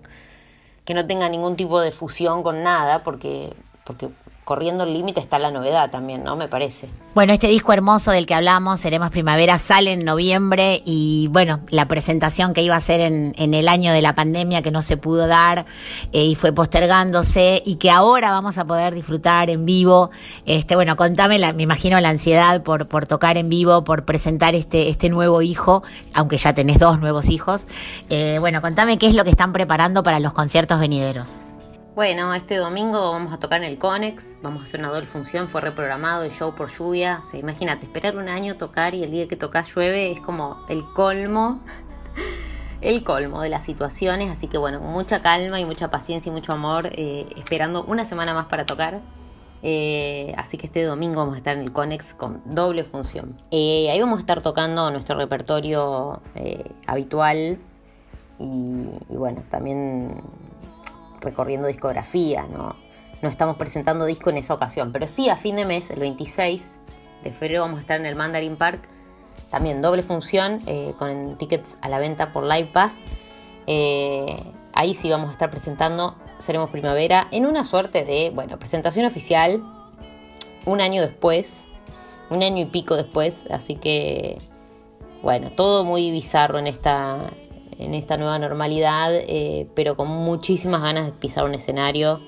[0.84, 3.52] que no tenga ningún tipo de fusión con nada, porque
[3.84, 4.08] porque
[4.50, 6.34] corriendo el límite está la novedad también, ¿no?
[6.34, 6.88] Me parece.
[7.14, 11.86] Bueno, este disco hermoso del que hablamos, Seremos Primavera, sale en noviembre y bueno, la
[11.86, 15.28] presentación que iba a ser en, el año de la pandemia que no se pudo
[15.28, 15.66] dar
[16.10, 20.10] eh, y fue postergándose y que ahora vamos a poder disfrutar en vivo.
[20.46, 24.88] Este, bueno, contame, me imagino la ansiedad por, por tocar en vivo, por presentar este,
[24.88, 27.68] este nuevo hijo, aunque ya tenés dos nuevos hijos.
[28.08, 31.44] Eh, bueno, contame qué es lo que están preparando para los conciertos venideros.
[32.00, 35.48] Bueno, este domingo vamos a tocar en el Conex, vamos a hacer una doble función,
[35.48, 37.20] fue reprogramado el show por lluvia.
[37.20, 40.56] O sea, imagínate, esperar un año tocar y el día que tocas llueve es como
[40.70, 41.60] el colmo,
[42.80, 44.30] el colmo de las situaciones.
[44.30, 48.32] Así que bueno, mucha calma y mucha paciencia y mucho amor, eh, esperando una semana
[48.32, 49.02] más para tocar.
[49.62, 53.38] Eh, así que este domingo vamos a estar en el Conex con doble función.
[53.50, 56.22] Eh, ahí vamos a estar tocando nuestro repertorio
[56.86, 57.58] habitual
[58.38, 60.22] y bueno, también
[61.20, 62.74] recorriendo discografía, ¿no?
[63.22, 66.62] No estamos presentando disco en esa ocasión, pero sí a fin de mes, el 26
[67.22, 68.88] de febrero, vamos a estar en el Mandarin Park,
[69.50, 73.02] también doble función, eh, con tickets a la venta por Live Pass.
[73.66, 74.42] Eh,
[74.74, 79.62] ahí sí vamos a estar presentando Seremos Primavera en una suerte de, bueno, presentación oficial,
[80.64, 81.66] un año después,
[82.30, 84.38] un año y pico después, así que,
[85.22, 87.30] bueno, todo muy bizarro en esta,
[87.80, 92.20] en esta nueva normalidad, eh, pero con muchísimas ganas de pisar un escenario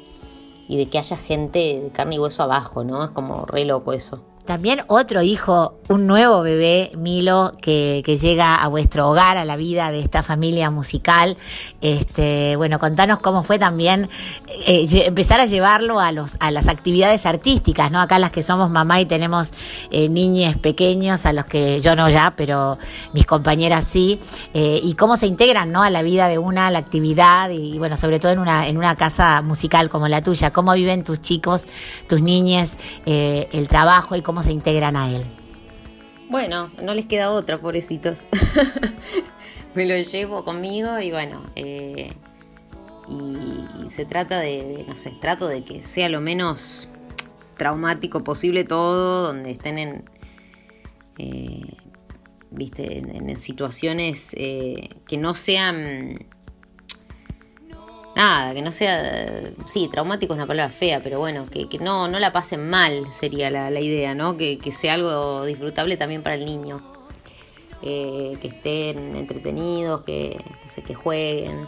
[0.69, 3.05] y de que haya gente de carne y hueso abajo, ¿no?
[3.05, 4.32] Es como re loco eso.
[4.47, 9.91] También otro hijo, un nuevo bebé, Milo, que, llega a vuestro hogar, a la vida
[9.91, 11.37] de esta familia musical.
[11.81, 14.09] Este, bueno, contanos cómo fue también
[14.67, 18.01] eh, empezar a llevarlo a los las actividades artísticas, ¿no?
[18.01, 19.53] Acá las que somos mamá y tenemos
[19.91, 22.79] eh, niñes pequeños, a los que yo no ya, pero
[23.13, 24.21] mis compañeras sí,
[24.55, 25.83] eh, y cómo se integran, ¿no?
[25.83, 28.77] A la vida de una, a la actividad y, bueno, sobre todo en una en
[28.77, 30.53] una casa musical como la tuya.
[30.53, 31.63] Cómo viven tus chicos,
[32.09, 32.73] tus niñes,
[33.07, 35.25] eh, el trabajo y cómo se integran a él.
[36.31, 38.21] Bueno, no les queda otra, pobrecitos.
[39.75, 42.13] Me lo llevo conmigo y bueno, eh,
[43.09, 46.89] y, se trata de, no sé, trato de que sea lo menos
[47.59, 50.05] traumático posible todo, donde estén en,
[51.19, 51.77] eh,
[52.51, 56.27] viste, en, en situaciones eh, que no sean
[58.17, 62.09] nada, que no sea, sí, traumático es una palabra fea, pero bueno, que, que no,
[62.09, 64.37] no la pasen mal sería la, la idea, ¿no?
[64.37, 66.83] Que, que sea algo disfrutable también para el niño.
[67.85, 71.67] Eh, que estén entretenidos, que, no sé, que jueguen.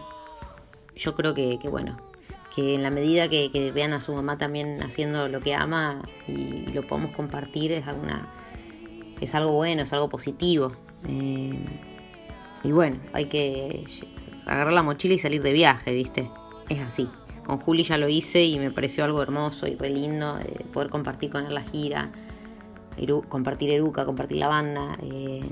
[0.94, 1.96] Yo creo que, que bueno,
[2.54, 6.66] que en la medida que, vean a su mamá también haciendo lo que ama y
[6.72, 8.28] lo podemos compartir es alguna
[9.20, 10.72] es algo bueno, es algo positivo.
[11.08, 11.58] Eh,
[12.62, 13.84] y bueno, hay que
[14.46, 16.30] agarrar la mochila y salir de viaje, ¿viste?
[16.68, 17.08] Es así.
[17.46, 20.88] Con Juli ya lo hice y me pareció algo hermoso y re lindo eh, poder
[20.88, 22.10] compartir con él la gira,
[23.28, 24.96] compartir Eruca, compartir la banda.
[25.02, 25.42] eh,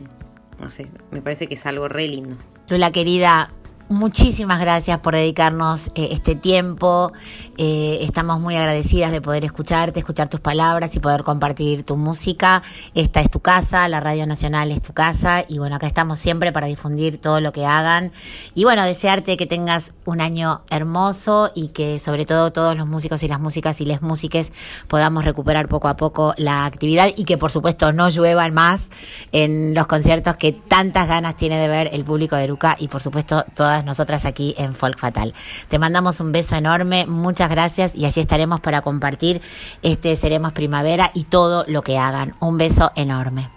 [0.61, 2.37] no sé, me parece que es algo re lindo.
[2.69, 3.51] Lula querida,
[3.93, 7.13] muchísimas gracias por dedicarnos eh, este tiempo.
[7.59, 12.63] Eh, estamos muy agradecidas de poder escucharte, escuchar tus palabras y poder compartir tu música.
[12.95, 16.51] Esta es tu casa, la Radio Nacional es tu casa y bueno, acá estamos siempre
[16.51, 18.13] para difundir todo lo que hagan.
[18.55, 23.23] Y bueno, desearte que tengas un año hermoso y que sobre todo todos los músicos
[23.23, 24.53] y las músicas y les músiques
[24.89, 28.91] podamos recuperar poco a poco la actividad y que por supuesto no lluevan más
[29.33, 33.03] en los conciertos que tantas ganas tiene de ver el público de Eruca y por
[33.03, 33.45] supuesto
[33.85, 35.35] nosotras aquí en Folk Fatal.
[35.69, 39.41] Te mandamos un beso enorme, muchas gracias y allí estaremos para compartir
[39.83, 42.35] este Seremos Primavera y todo lo que hagan.
[42.41, 43.51] Un beso enorme.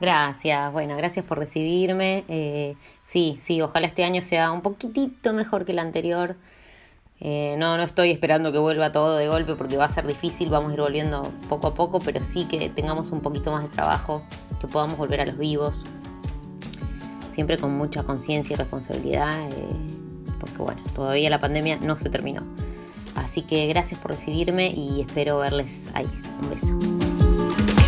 [0.00, 2.24] Gracias, bueno, gracias por recibirme.
[2.28, 6.36] Eh, sí, sí, ojalá este año sea un poquitito mejor que el anterior.
[7.20, 10.48] Eh, no, no estoy esperando que vuelva todo de golpe porque va a ser difícil,
[10.48, 13.68] vamos a ir volviendo poco a poco, pero sí que tengamos un poquito más de
[13.68, 14.22] trabajo,
[14.58, 15.82] que podamos volver a los vivos,
[17.30, 19.54] siempre con mucha conciencia y responsabilidad, eh,
[20.38, 22.42] porque bueno, todavía la pandemia no se terminó.
[23.14, 26.08] Así que gracias por recibirme y espero verles ahí.
[26.42, 26.78] Un beso.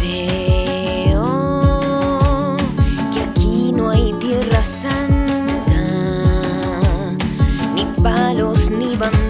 [0.00, 1.26] Creo
[3.12, 5.82] que aquí no hay tierra santa,
[7.74, 9.21] ni palos ni banderas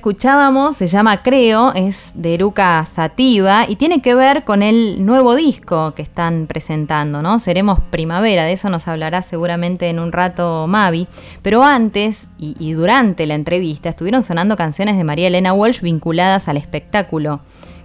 [0.00, 5.34] escuchábamos se llama Creo, es de Eruca Sativa y tiene que ver con el nuevo
[5.34, 7.38] disco que están presentando, ¿no?
[7.38, 11.06] Seremos Primavera, de eso nos hablará seguramente en un rato Mavi.
[11.42, 16.56] Pero antes y, durante la entrevista estuvieron sonando canciones de María Elena Walsh vinculadas al
[16.56, 17.40] espectáculo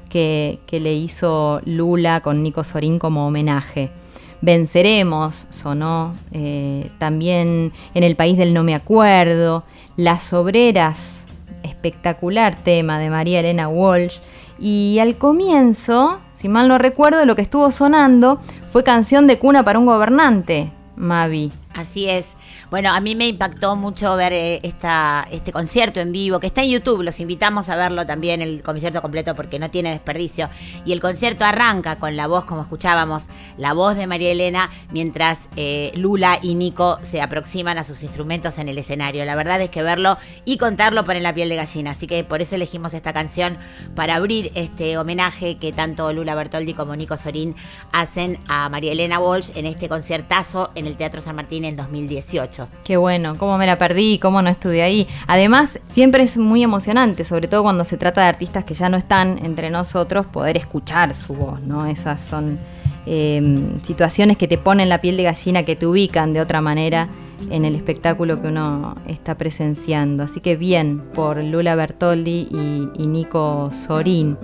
[0.07, 3.91] que, que le hizo Lula con Nico Sorín como homenaje.
[4.39, 9.65] Venceremos, sonó eh, también en el país del no me acuerdo,
[9.97, 11.24] Las Obreras,
[11.65, 14.19] espectacular tema de María Elena Walsh,
[14.59, 18.39] y al comienzo, si mal no recuerdo, lo que estuvo sonando
[18.71, 21.51] fue canción de cuna para un gobernante, Mavi.
[21.73, 22.34] Así es.
[22.75, 26.61] Bueno, a mí me impactó mucho ver eh, esta, este concierto en vivo, que está
[26.61, 30.49] en YouTube, los invitamos a verlo también, el concierto completo, porque no tiene desperdicio.
[30.83, 35.47] Y el concierto arranca con la voz, como escuchábamos, la voz de María Elena, mientras
[35.55, 39.23] eh, Lula y Nico se aproximan a sus instrumentos en el escenario.
[39.23, 42.41] La verdad es que verlo y contarlo pone la piel de gallina, así que por
[42.41, 43.57] eso elegimos esta canción
[43.95, 47.55] para abrir este homenaje que tanto Lula Bertoldi como Nico Sorín
[47.93, 52.64] hacen a María Elena Walsh en este conciertazo en el Teatro San Martín en 2018.
[52.83, 55.07] Qué bueno, cómo me la perdí, cómo no estuve ahí.
[55.27, 58.97] Además, siempre es muy emocionante, sobre todo cuando se trata de artistas que ya no
[58.97, 61.85] están entre nosotros, poder escuchar su voz, ¿no?
[61.85, 62.59] Esas son
[63.05, 67.07] eh, situaciones que te ponen la piel de gallina, que te ubican de otra manera
[67.51, 70.23] en el espectáculo que uno está presenciando.
[70.23, 74.37] Así que bien por Lula Bertoldi y, Nico Sorín.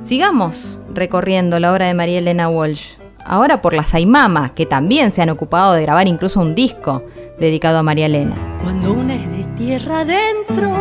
[0.00, 2.94] Sigamos recorriendo la obra de María Elena Walsh.
[3.24, 7.02] Ahora por las Aymama, que también se han ocupado de grabar incluso un disco
[7.38, 8.36] dedicado a María Elena.
[8.62, 10.72] Cuando una es de tierra adentro,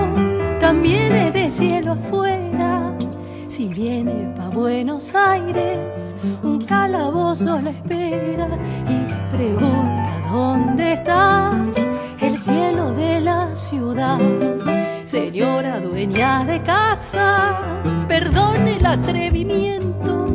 [0.60, 2.93] también es de cielo afuera.
[3.49, 8.47] Si viene pa' Buenos Aires, un calabozo la espera
[8.89, 11.51] y pregunta dónde está
[12.22, 14.20] el cielo de la ciudad.
[15.06, 17.60] Señora dueña de casa,
[18.08, 20.28] perdone el atrevimiento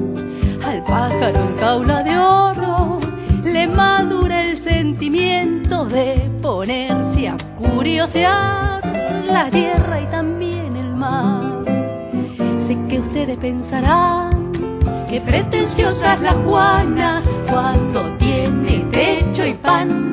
[0.64, 3.09] al pájaro en jaula de oro
[3.52, 8.80] le madura el sentimiento de ponerse a curiosear
[9.26, 11.64] la tierra y también el mar.
[12.58, 14.52] Sé que ustedes pensarán
[15.08, 20.12] que pretenciosa es la Juana cuando tiene techo y pan,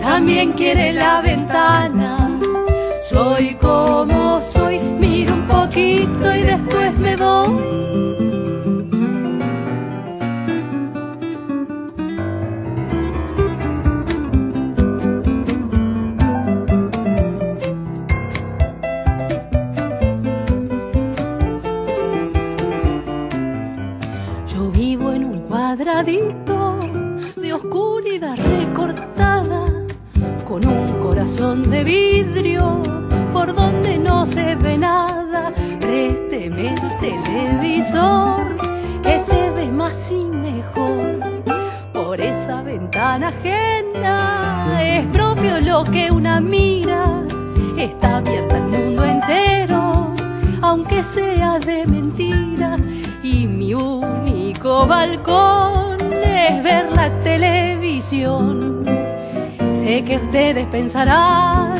[0.00, 2.30] también quiere la ventana.
[3.02, 8.51] Soy como soy, miro un poquito y después me voy.
[26.04, 29.66] De oscuridad recortada,
[30.44, 32.82] con un corazón de vidrio
[33.32, 35.52] por donde no se ve nada.
[35.78, 38.56] Présteme el televisor
[39.04, 41.20] que se ve más y mejor.
[41.92, 47.22] Por esa ventana ajena es propio lo que una mira.
[47.78, 50.12] Está abierta al mundo entero,
[50.62, 52.76] aunque sea de mentira.
[53.22, 55.81] Y mi único balcón
[56.48, 58.84] es ver la televisión.
[59.74, 61.74] Sé que ustedes pensarán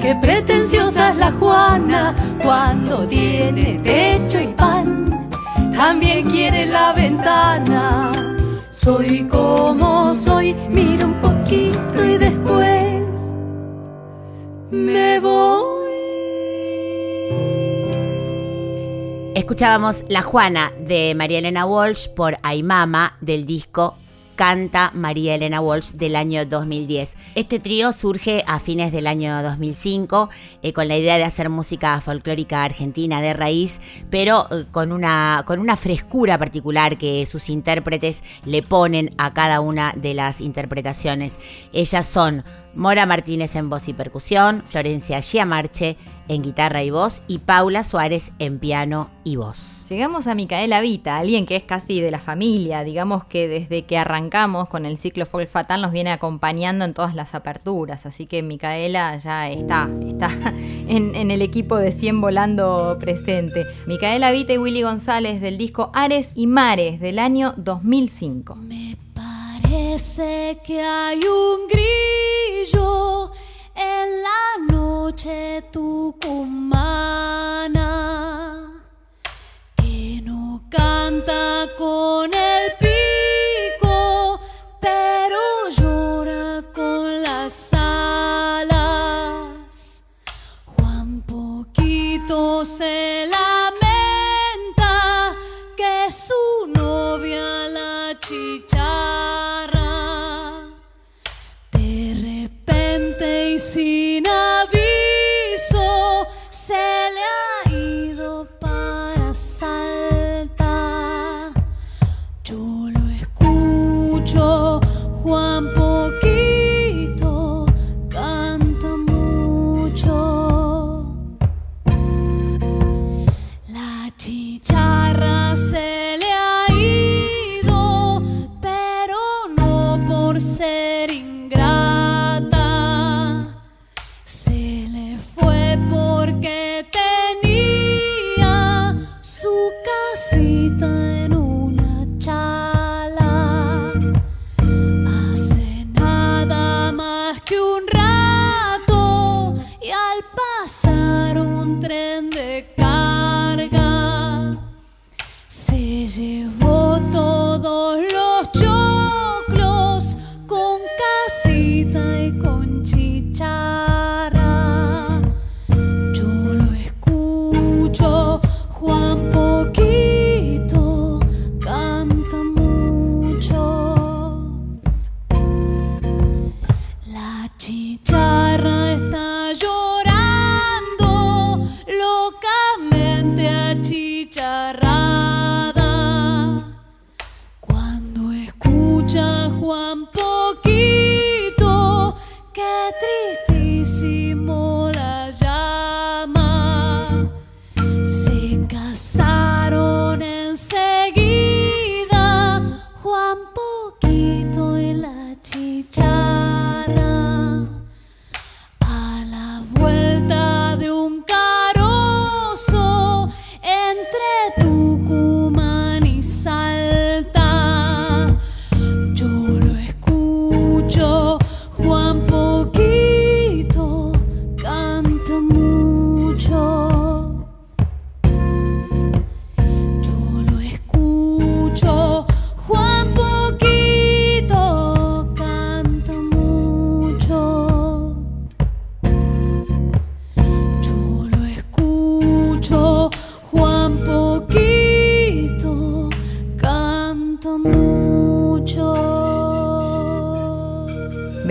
[0.00, 5.28] que pretenciosa es la Juana cuando tiene techo y pan.
[5.72, 8.10] También quiere la ventana.
[8.70, 13.04] Soy como soy, miro un poquito y después
[14.70, 15.68] me voy.
[19.34, 23.96] Escuchábamos La Juana de María Elena Walsh por Aymama del disco
[24.38, 27.16] Canta María Elena Walsh del año 2010.
[27.34, 30.30] Este trío surge a fines del año 2005
[30.62, 33.80] eh, con la idea de hacer música folclórica argentina de raíz,
[34.10, 39.58] pero eh, con, una, con una frescura particular que sus intérpretes le ponen a cada
[39.60, 41.36] una de las interpretaciones.
[41.72, 42.44] Ellas son
[42.74, 45.96] Mora Martínez en voz y percusión, Florencia Giamarche
[46.28, 49.84] en guitarra y voz y Paula Suárez en piano y voz.
[49.88, 53.96] Llegamos a Micaela Vita, alguien que es casi de la familia, digamos que desde que
[53.96, 58.42] arrancamos con el ciclo Folk Fatal nos viene acompañando en todas las aperturas, así que
[58.42, 60.30] Micaela ya está, está
[60.88, 63.64] en, en el equipo de 100 volando presente.
[63.86, 68.58] Micaela Vita y Willy González del disco Ares y Mares del año 2005.
[69.14, 71.97] Parece que hay un grillo
[75.18, 76.77] noche tú como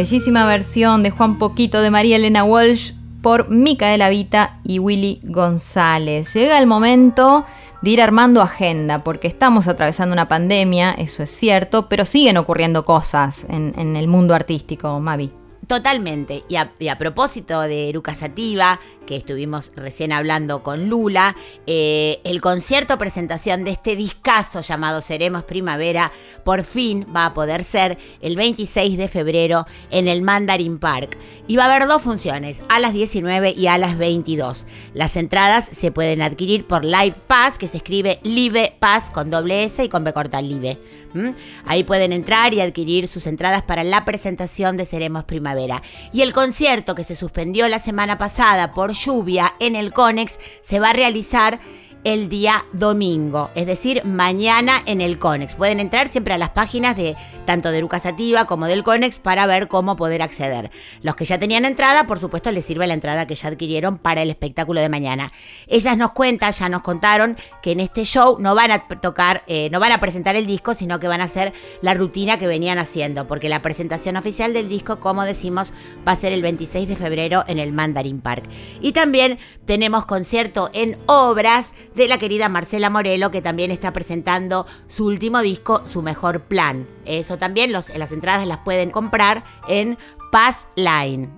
[0.09, 6.33] Bellísima versión de Juan Poquito de María Elena Walsh por Micaela Vita y Willy González.
[6.33, 7.43] Llega el momento
[7.81, 12.85] de ir armando agenda, porque estamos atravesando una pandemia, eso es cierto, pero siguen ocurriendo
[12.85, 15.29] cosas en, el mundo artístico, Mavi.
[15.67, 16.45] Totalmente.
[16.47, 21.35] Y a, y a propósito de Eruca Sativa, que estuvimos recién hablando con Lula,
[21.65, 26.11] eh, el concierto presentación de este discazo llamado Seremos Primavera,
[26.43, 31.17] por fin va a poder ser el 26 de febrero en el Mandarin Park.
[31.47, 34.65] Y va a haber dos funciones, a las 19 y a las 22.
[34.93, 39.63] Las entradas se pueden adquirir por Live Pass, que se escribe Live Pass con doble
[39.63, 40.77] S y con B corta Live.
[41.13, 41.29] ¿Mm?
[41.65, 45.81] Ahí pueden entrar y adquirir sus entradas para la presentación de Seremos Primavera.
[46.11, 50.79] Y el concierto que se suspendió la semana pasada por lluvia en el Conex se
[50.79, 51.59] va a realizar
[52.03, 55.55] el día domingo, es decir, mañana en el Conex.
[55.55, 59.45] Pueden entrar siempre a las páginas de tanto de Lucas Sativa como del Conex para
[59.45, 60.69] ver cómo poder acceder.
[61.01, 64.21] Los que ya tenían entrada, por supuesto, les sirve la entrada que ya adquirieron para
[64.21, 65.31] el espectáculo de mañana.
[65.67, 69.69] Ellas nos cuentan, ya nos contaron que en este show no van a tocar, eh,
[69.71, 72.79] no van a presentar el disco, sino que van a hacer la rutina que venían
[72.79, 75.73] haciendo, porque la presentación oficial del disco, como decimos,
[76.07, 78.43] va a ser el 26 de febrero en el Mandarin Park.
[78.81, 84.67] Y también tenemos concierto en obras de la querida Marcela Morelo, que también está presentando
[84.85, 86.87] su último disco, Su Mejor Plan.
[87.05, 89.97] Eso también, los, las entradas las pueden comprar en
[90.31, 91.29] Pass Line.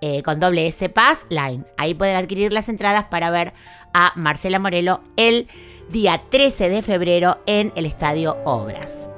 [0.00, 1.64] Eh, con doble S Pass Line.
[1.76, 3.54] Ahí pueden adquirir las entradas para ver
[3.94, 5.48] a Marcela Morelo el
[5.90, 9.08] día 13 de febrero en el Estadio Obras.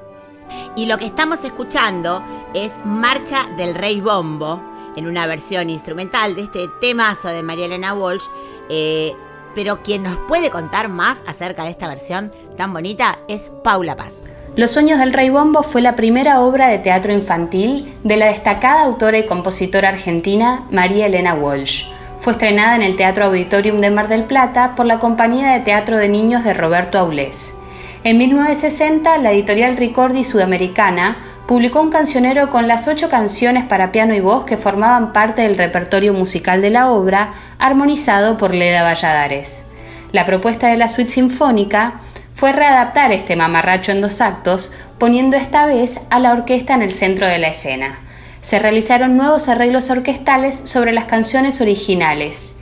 [0.76, 2.22] Y lo que estamos escuchando
[2.54, 4.62] es Marcha del Rey Bombo,
[4.96, 8.24] en una versión instrumental de este temazo de María Elena Walsh.
[8.68, 9.14] eh,
[9.54, 14.30] pero quien nos puede contar más acerca de esta versión tan bonita es Paula Paz.
[14.56, 18.82] Los sueños del Rey Bombo fue la primera obra de teatro infantil de la destacada
[18.82, 21.84] autora y compositora argentina María Elena Walsh.
[22.18, 25.96] Fue estrenada en el Teatro Auditorium de Mar del Plata por la Compañía de Teatro
[25.96, 27.54] de Niños de Roberto Aulés.
[28.02, 34.14] En 1960, la editorial Ricordi Sudamericana publicó un cancionero con las ocho canciones para piano
[34.14, 39.66] y voz que formaban parte del repertorio musical de la obra, armonizado por Leda Valladares.
[40.12, 42.00] La propuesta de la suite sinfónica
[42.34, 46.92] fue readaptar este mamarracho en dos actos, poniendo esta vez a la orquesta en el
[46.92, 47.98] centro de la escena.
[48.40, 52.56] Se realizaron nuevos arreglos orquestales sobre las canciones originales,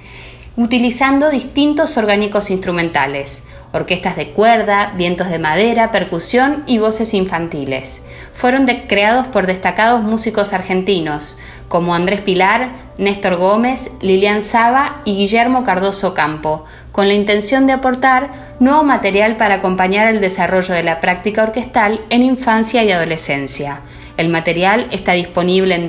[0.56, 8.02] utilizando distintos orgánicos instrumentales, orquestas de cuerda, vientos de madera, percusión y voces infantiles.
[8.34, 11.38] Fueron creados por destacados músicos argentinos,
[11.68, 17.74] como Andrés Pilar, Néstor Gómez, Lilian Saba y Guillermo Cardoso Campo, con la intención de
[17.74, 23.82] aportar nuevo material para acompañar el desarrollo de la práctica orquestal en infancia y adolescencia.
[24.16, 25.86] El material está disponible en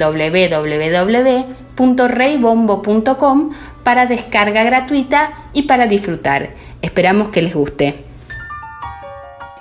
[1.79, 3.51] www.reybombo.com
[3.83, 6.53] para descarga gratuita y para disfrutar.
[6.81, 8.05] Esperamos que les guste.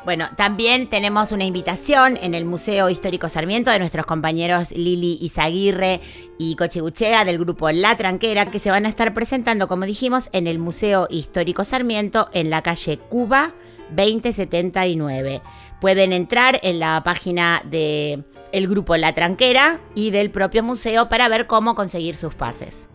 [0.04, 6.00] Bueno, también tenemos una invitación en el Museo Histórico Sarmiento de nuestros compañeros Lili Izaguirre
[6.38, 10.46] y Cochiguchea del grupo La Tranquera, que se van a estar presentando, como dijimos, en
[10.46, 13.52] el Museo Histórico Sarmiento en la calle Cuba
[13.90, 15.42] 2079.
[15.80, 21.28] Pueden entrar en la página de el grupo La Tranquera y del propio museo para
[21.28, 22.88] ver cómo conseguir sus pases.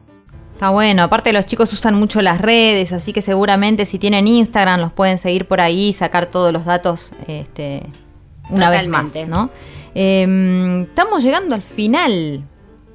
[0.53, 4.79] Está bueno, aparte los chicos usan mucho las redes, así que seguramente si tienen Instagram
[4.81, 7.83] los pueden seguir por ahí y sacar todos los datos este,
[8.49, 9.49] una vez más, ¿no?
[9.95, 12.43] Eh, estamos llegando al final,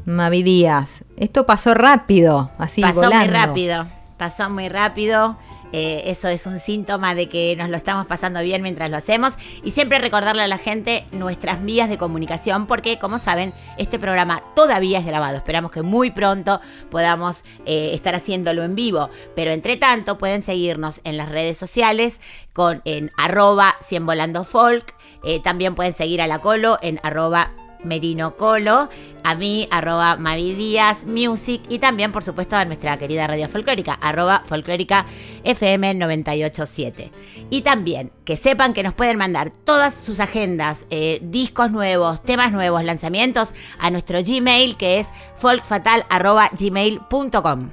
[0.05, 1.05] Mavi Díaz.
[1.16, 3.26] Esto pasó rápido, así pasó volando.
[3.26, 3.86] muy rápido,
[4.16, 5.36] pasó muy rápido.
[5.72, 9.34] Eh, eso es un síntoma de que nos lo estamos pasando bien mientras lo hacemos.
[9.62, 14.42] Y siempre recordarle a la gente nuestras vías de comunicación, porque como saben, este programa
[14.54, 15.36] todavía es grabado.
[15.36, 16.60] Esperamos que muy pronto
[16.90, 19.10] podamos eh, estar haciéndolo en vivo.
[19.34, 22.20] Pero entre tanto, pueden seguirnos en las redes sociales
[22.52, 24.94] con en arroba 100 volando folk.
[25.24, 27.52] Eh, también pueden seguir a la Colo en arroba
[27.85, 28.89] Merino Colo,
[29.24, 33.95] a mí, arroba Mavi Díaz Music y también, por supuesto, a nuestra querida radio folclórica,
[33.95, 35.07] arroba folclórica
[35.45, 37.11] FM 987.
[37.51, 42.53] Y también que sepan que nos pueden mandar todas sus agendas, eh, discos nuevos, temas
[42.53, 45.07] nuevos, lanzamientos a nuestro Gmail que es
[45.37, 47.70] folkfatal.gmail.com.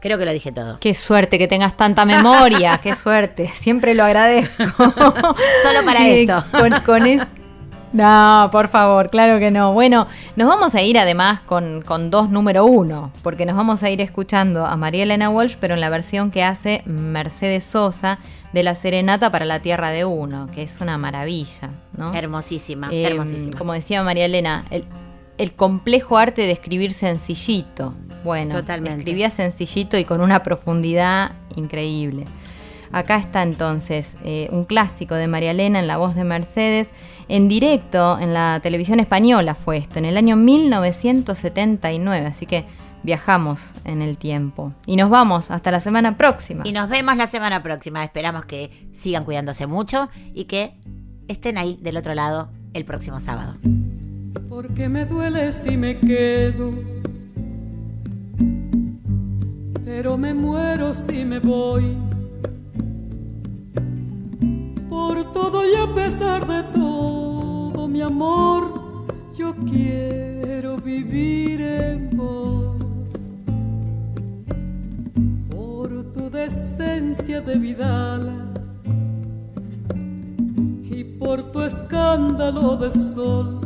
[0.00, 0.80] Creo que lo dije todo.
[0.80, 3.46] Qué suerte que tengas tanta memoria, qué suerte.
[3.46, 4.64] Siempre lo agradezco.
[4.76, 6.44] Solo para esto.
[6.50, 7.22] Con, con es-
[7.92, 9.72] No, por favor, claro que no.
[9.72, 13.90] Bueno, nos vamos a ir además con, con dos número uno, porque nos vamos a
[13.90, 18.18] ir escuchando a María Elena Walsh, pero en la versión que hace Mercedes Sosa
[18.52, 22.14] de la Serenata para la Tierra de Uno, que es una maravilla, ¿no?
[22.14, 23.56] Hermosísima, Eh, hermosísima.
[23.58, 24.84] Como decía María Elena, el,
[25.38, 27.94] el complejo arte de escribir sencillito.
[28.24, 28.98] Bueno, Totalmente.
[29.00, 32.24] escribía sencillito y con una profundidad increíble.
[32.92, 36.92] Acá está entonces eh, un clásico de María Elena en la voz de Mercedes.
[37.28, 42.26] En directo en la televisión española fue esto, en el año 1979.
[42.26, 42.66] Así que
[43.02, 44.74] viajamos en el tiempo.
[44.86, 46.62] Y nos vamos hasta la semana próxima.
[46.66, 48.04] Y nos vemos la semana próxima.
[48.04, 50.74] Esperamos que sigan cuidándose mucho y que
[51.28, 53.54] estén ahí del otro lado el próximo sábado.
[54.48, 56.72] Porque me duele si me quedo,
[59.84, 62.11] pero me muero si me voy.
[64.92, 73.10] Por todo y a pesar de todo, mi amor, yo quiero vivir en vos.
[75.50, 78.52] Por tu decencia de Vidala
[80.82, 83.60] y por tu escándalo de sol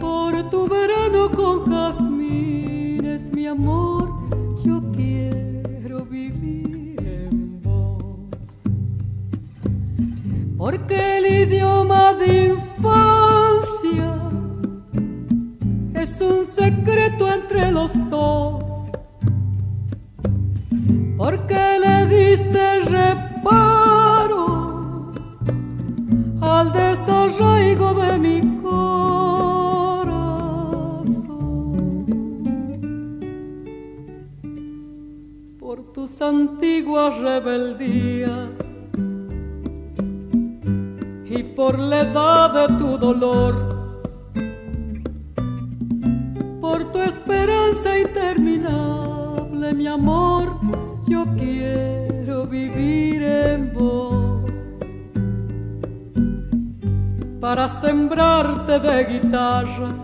[0.00, 4.10] por tu verano con jazmines, mi amor,
[4.64, 6.43] yo quiero vivir
[10.64, 14.10] Porque el idioma de infancia
[15.92, 18.64] es un secreto entre los dos.
[21.18, 23.92] Porque le diste reparo
[26.40, 28.86] al desarraigo de mi corazón.
[35.60, 38.73] Por tus antiguas rebeldías
[41.54, 43.54] por la edad de tu dolor.
[46.60, 50.58] Por tu esperanza interminable, mi amor,
[51.06, 54.14] yo quiero vivir en vos
[57.40, 59.94] para sembrarte de guitarras,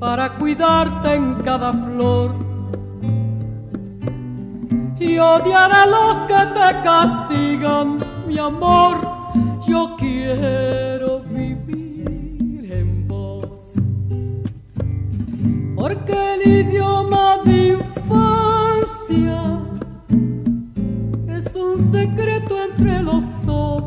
[0.00, 2.34] para cuidarte en cada flor
[4.98, 7.98] y odiar a los que te castigan,
[8.28, 9.00] mi amor,
[9.66, 13.72] yo quiero vivir en vos.
[15.74, 19.40] Porque el idioma de infancia
[21.26, 23.84] es un secreto entre los dos.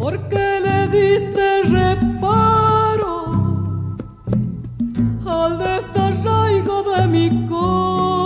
[0.00, 3.14] Porque le diste reparo
[5.24, 8.25] al desarraigo de mi corazón.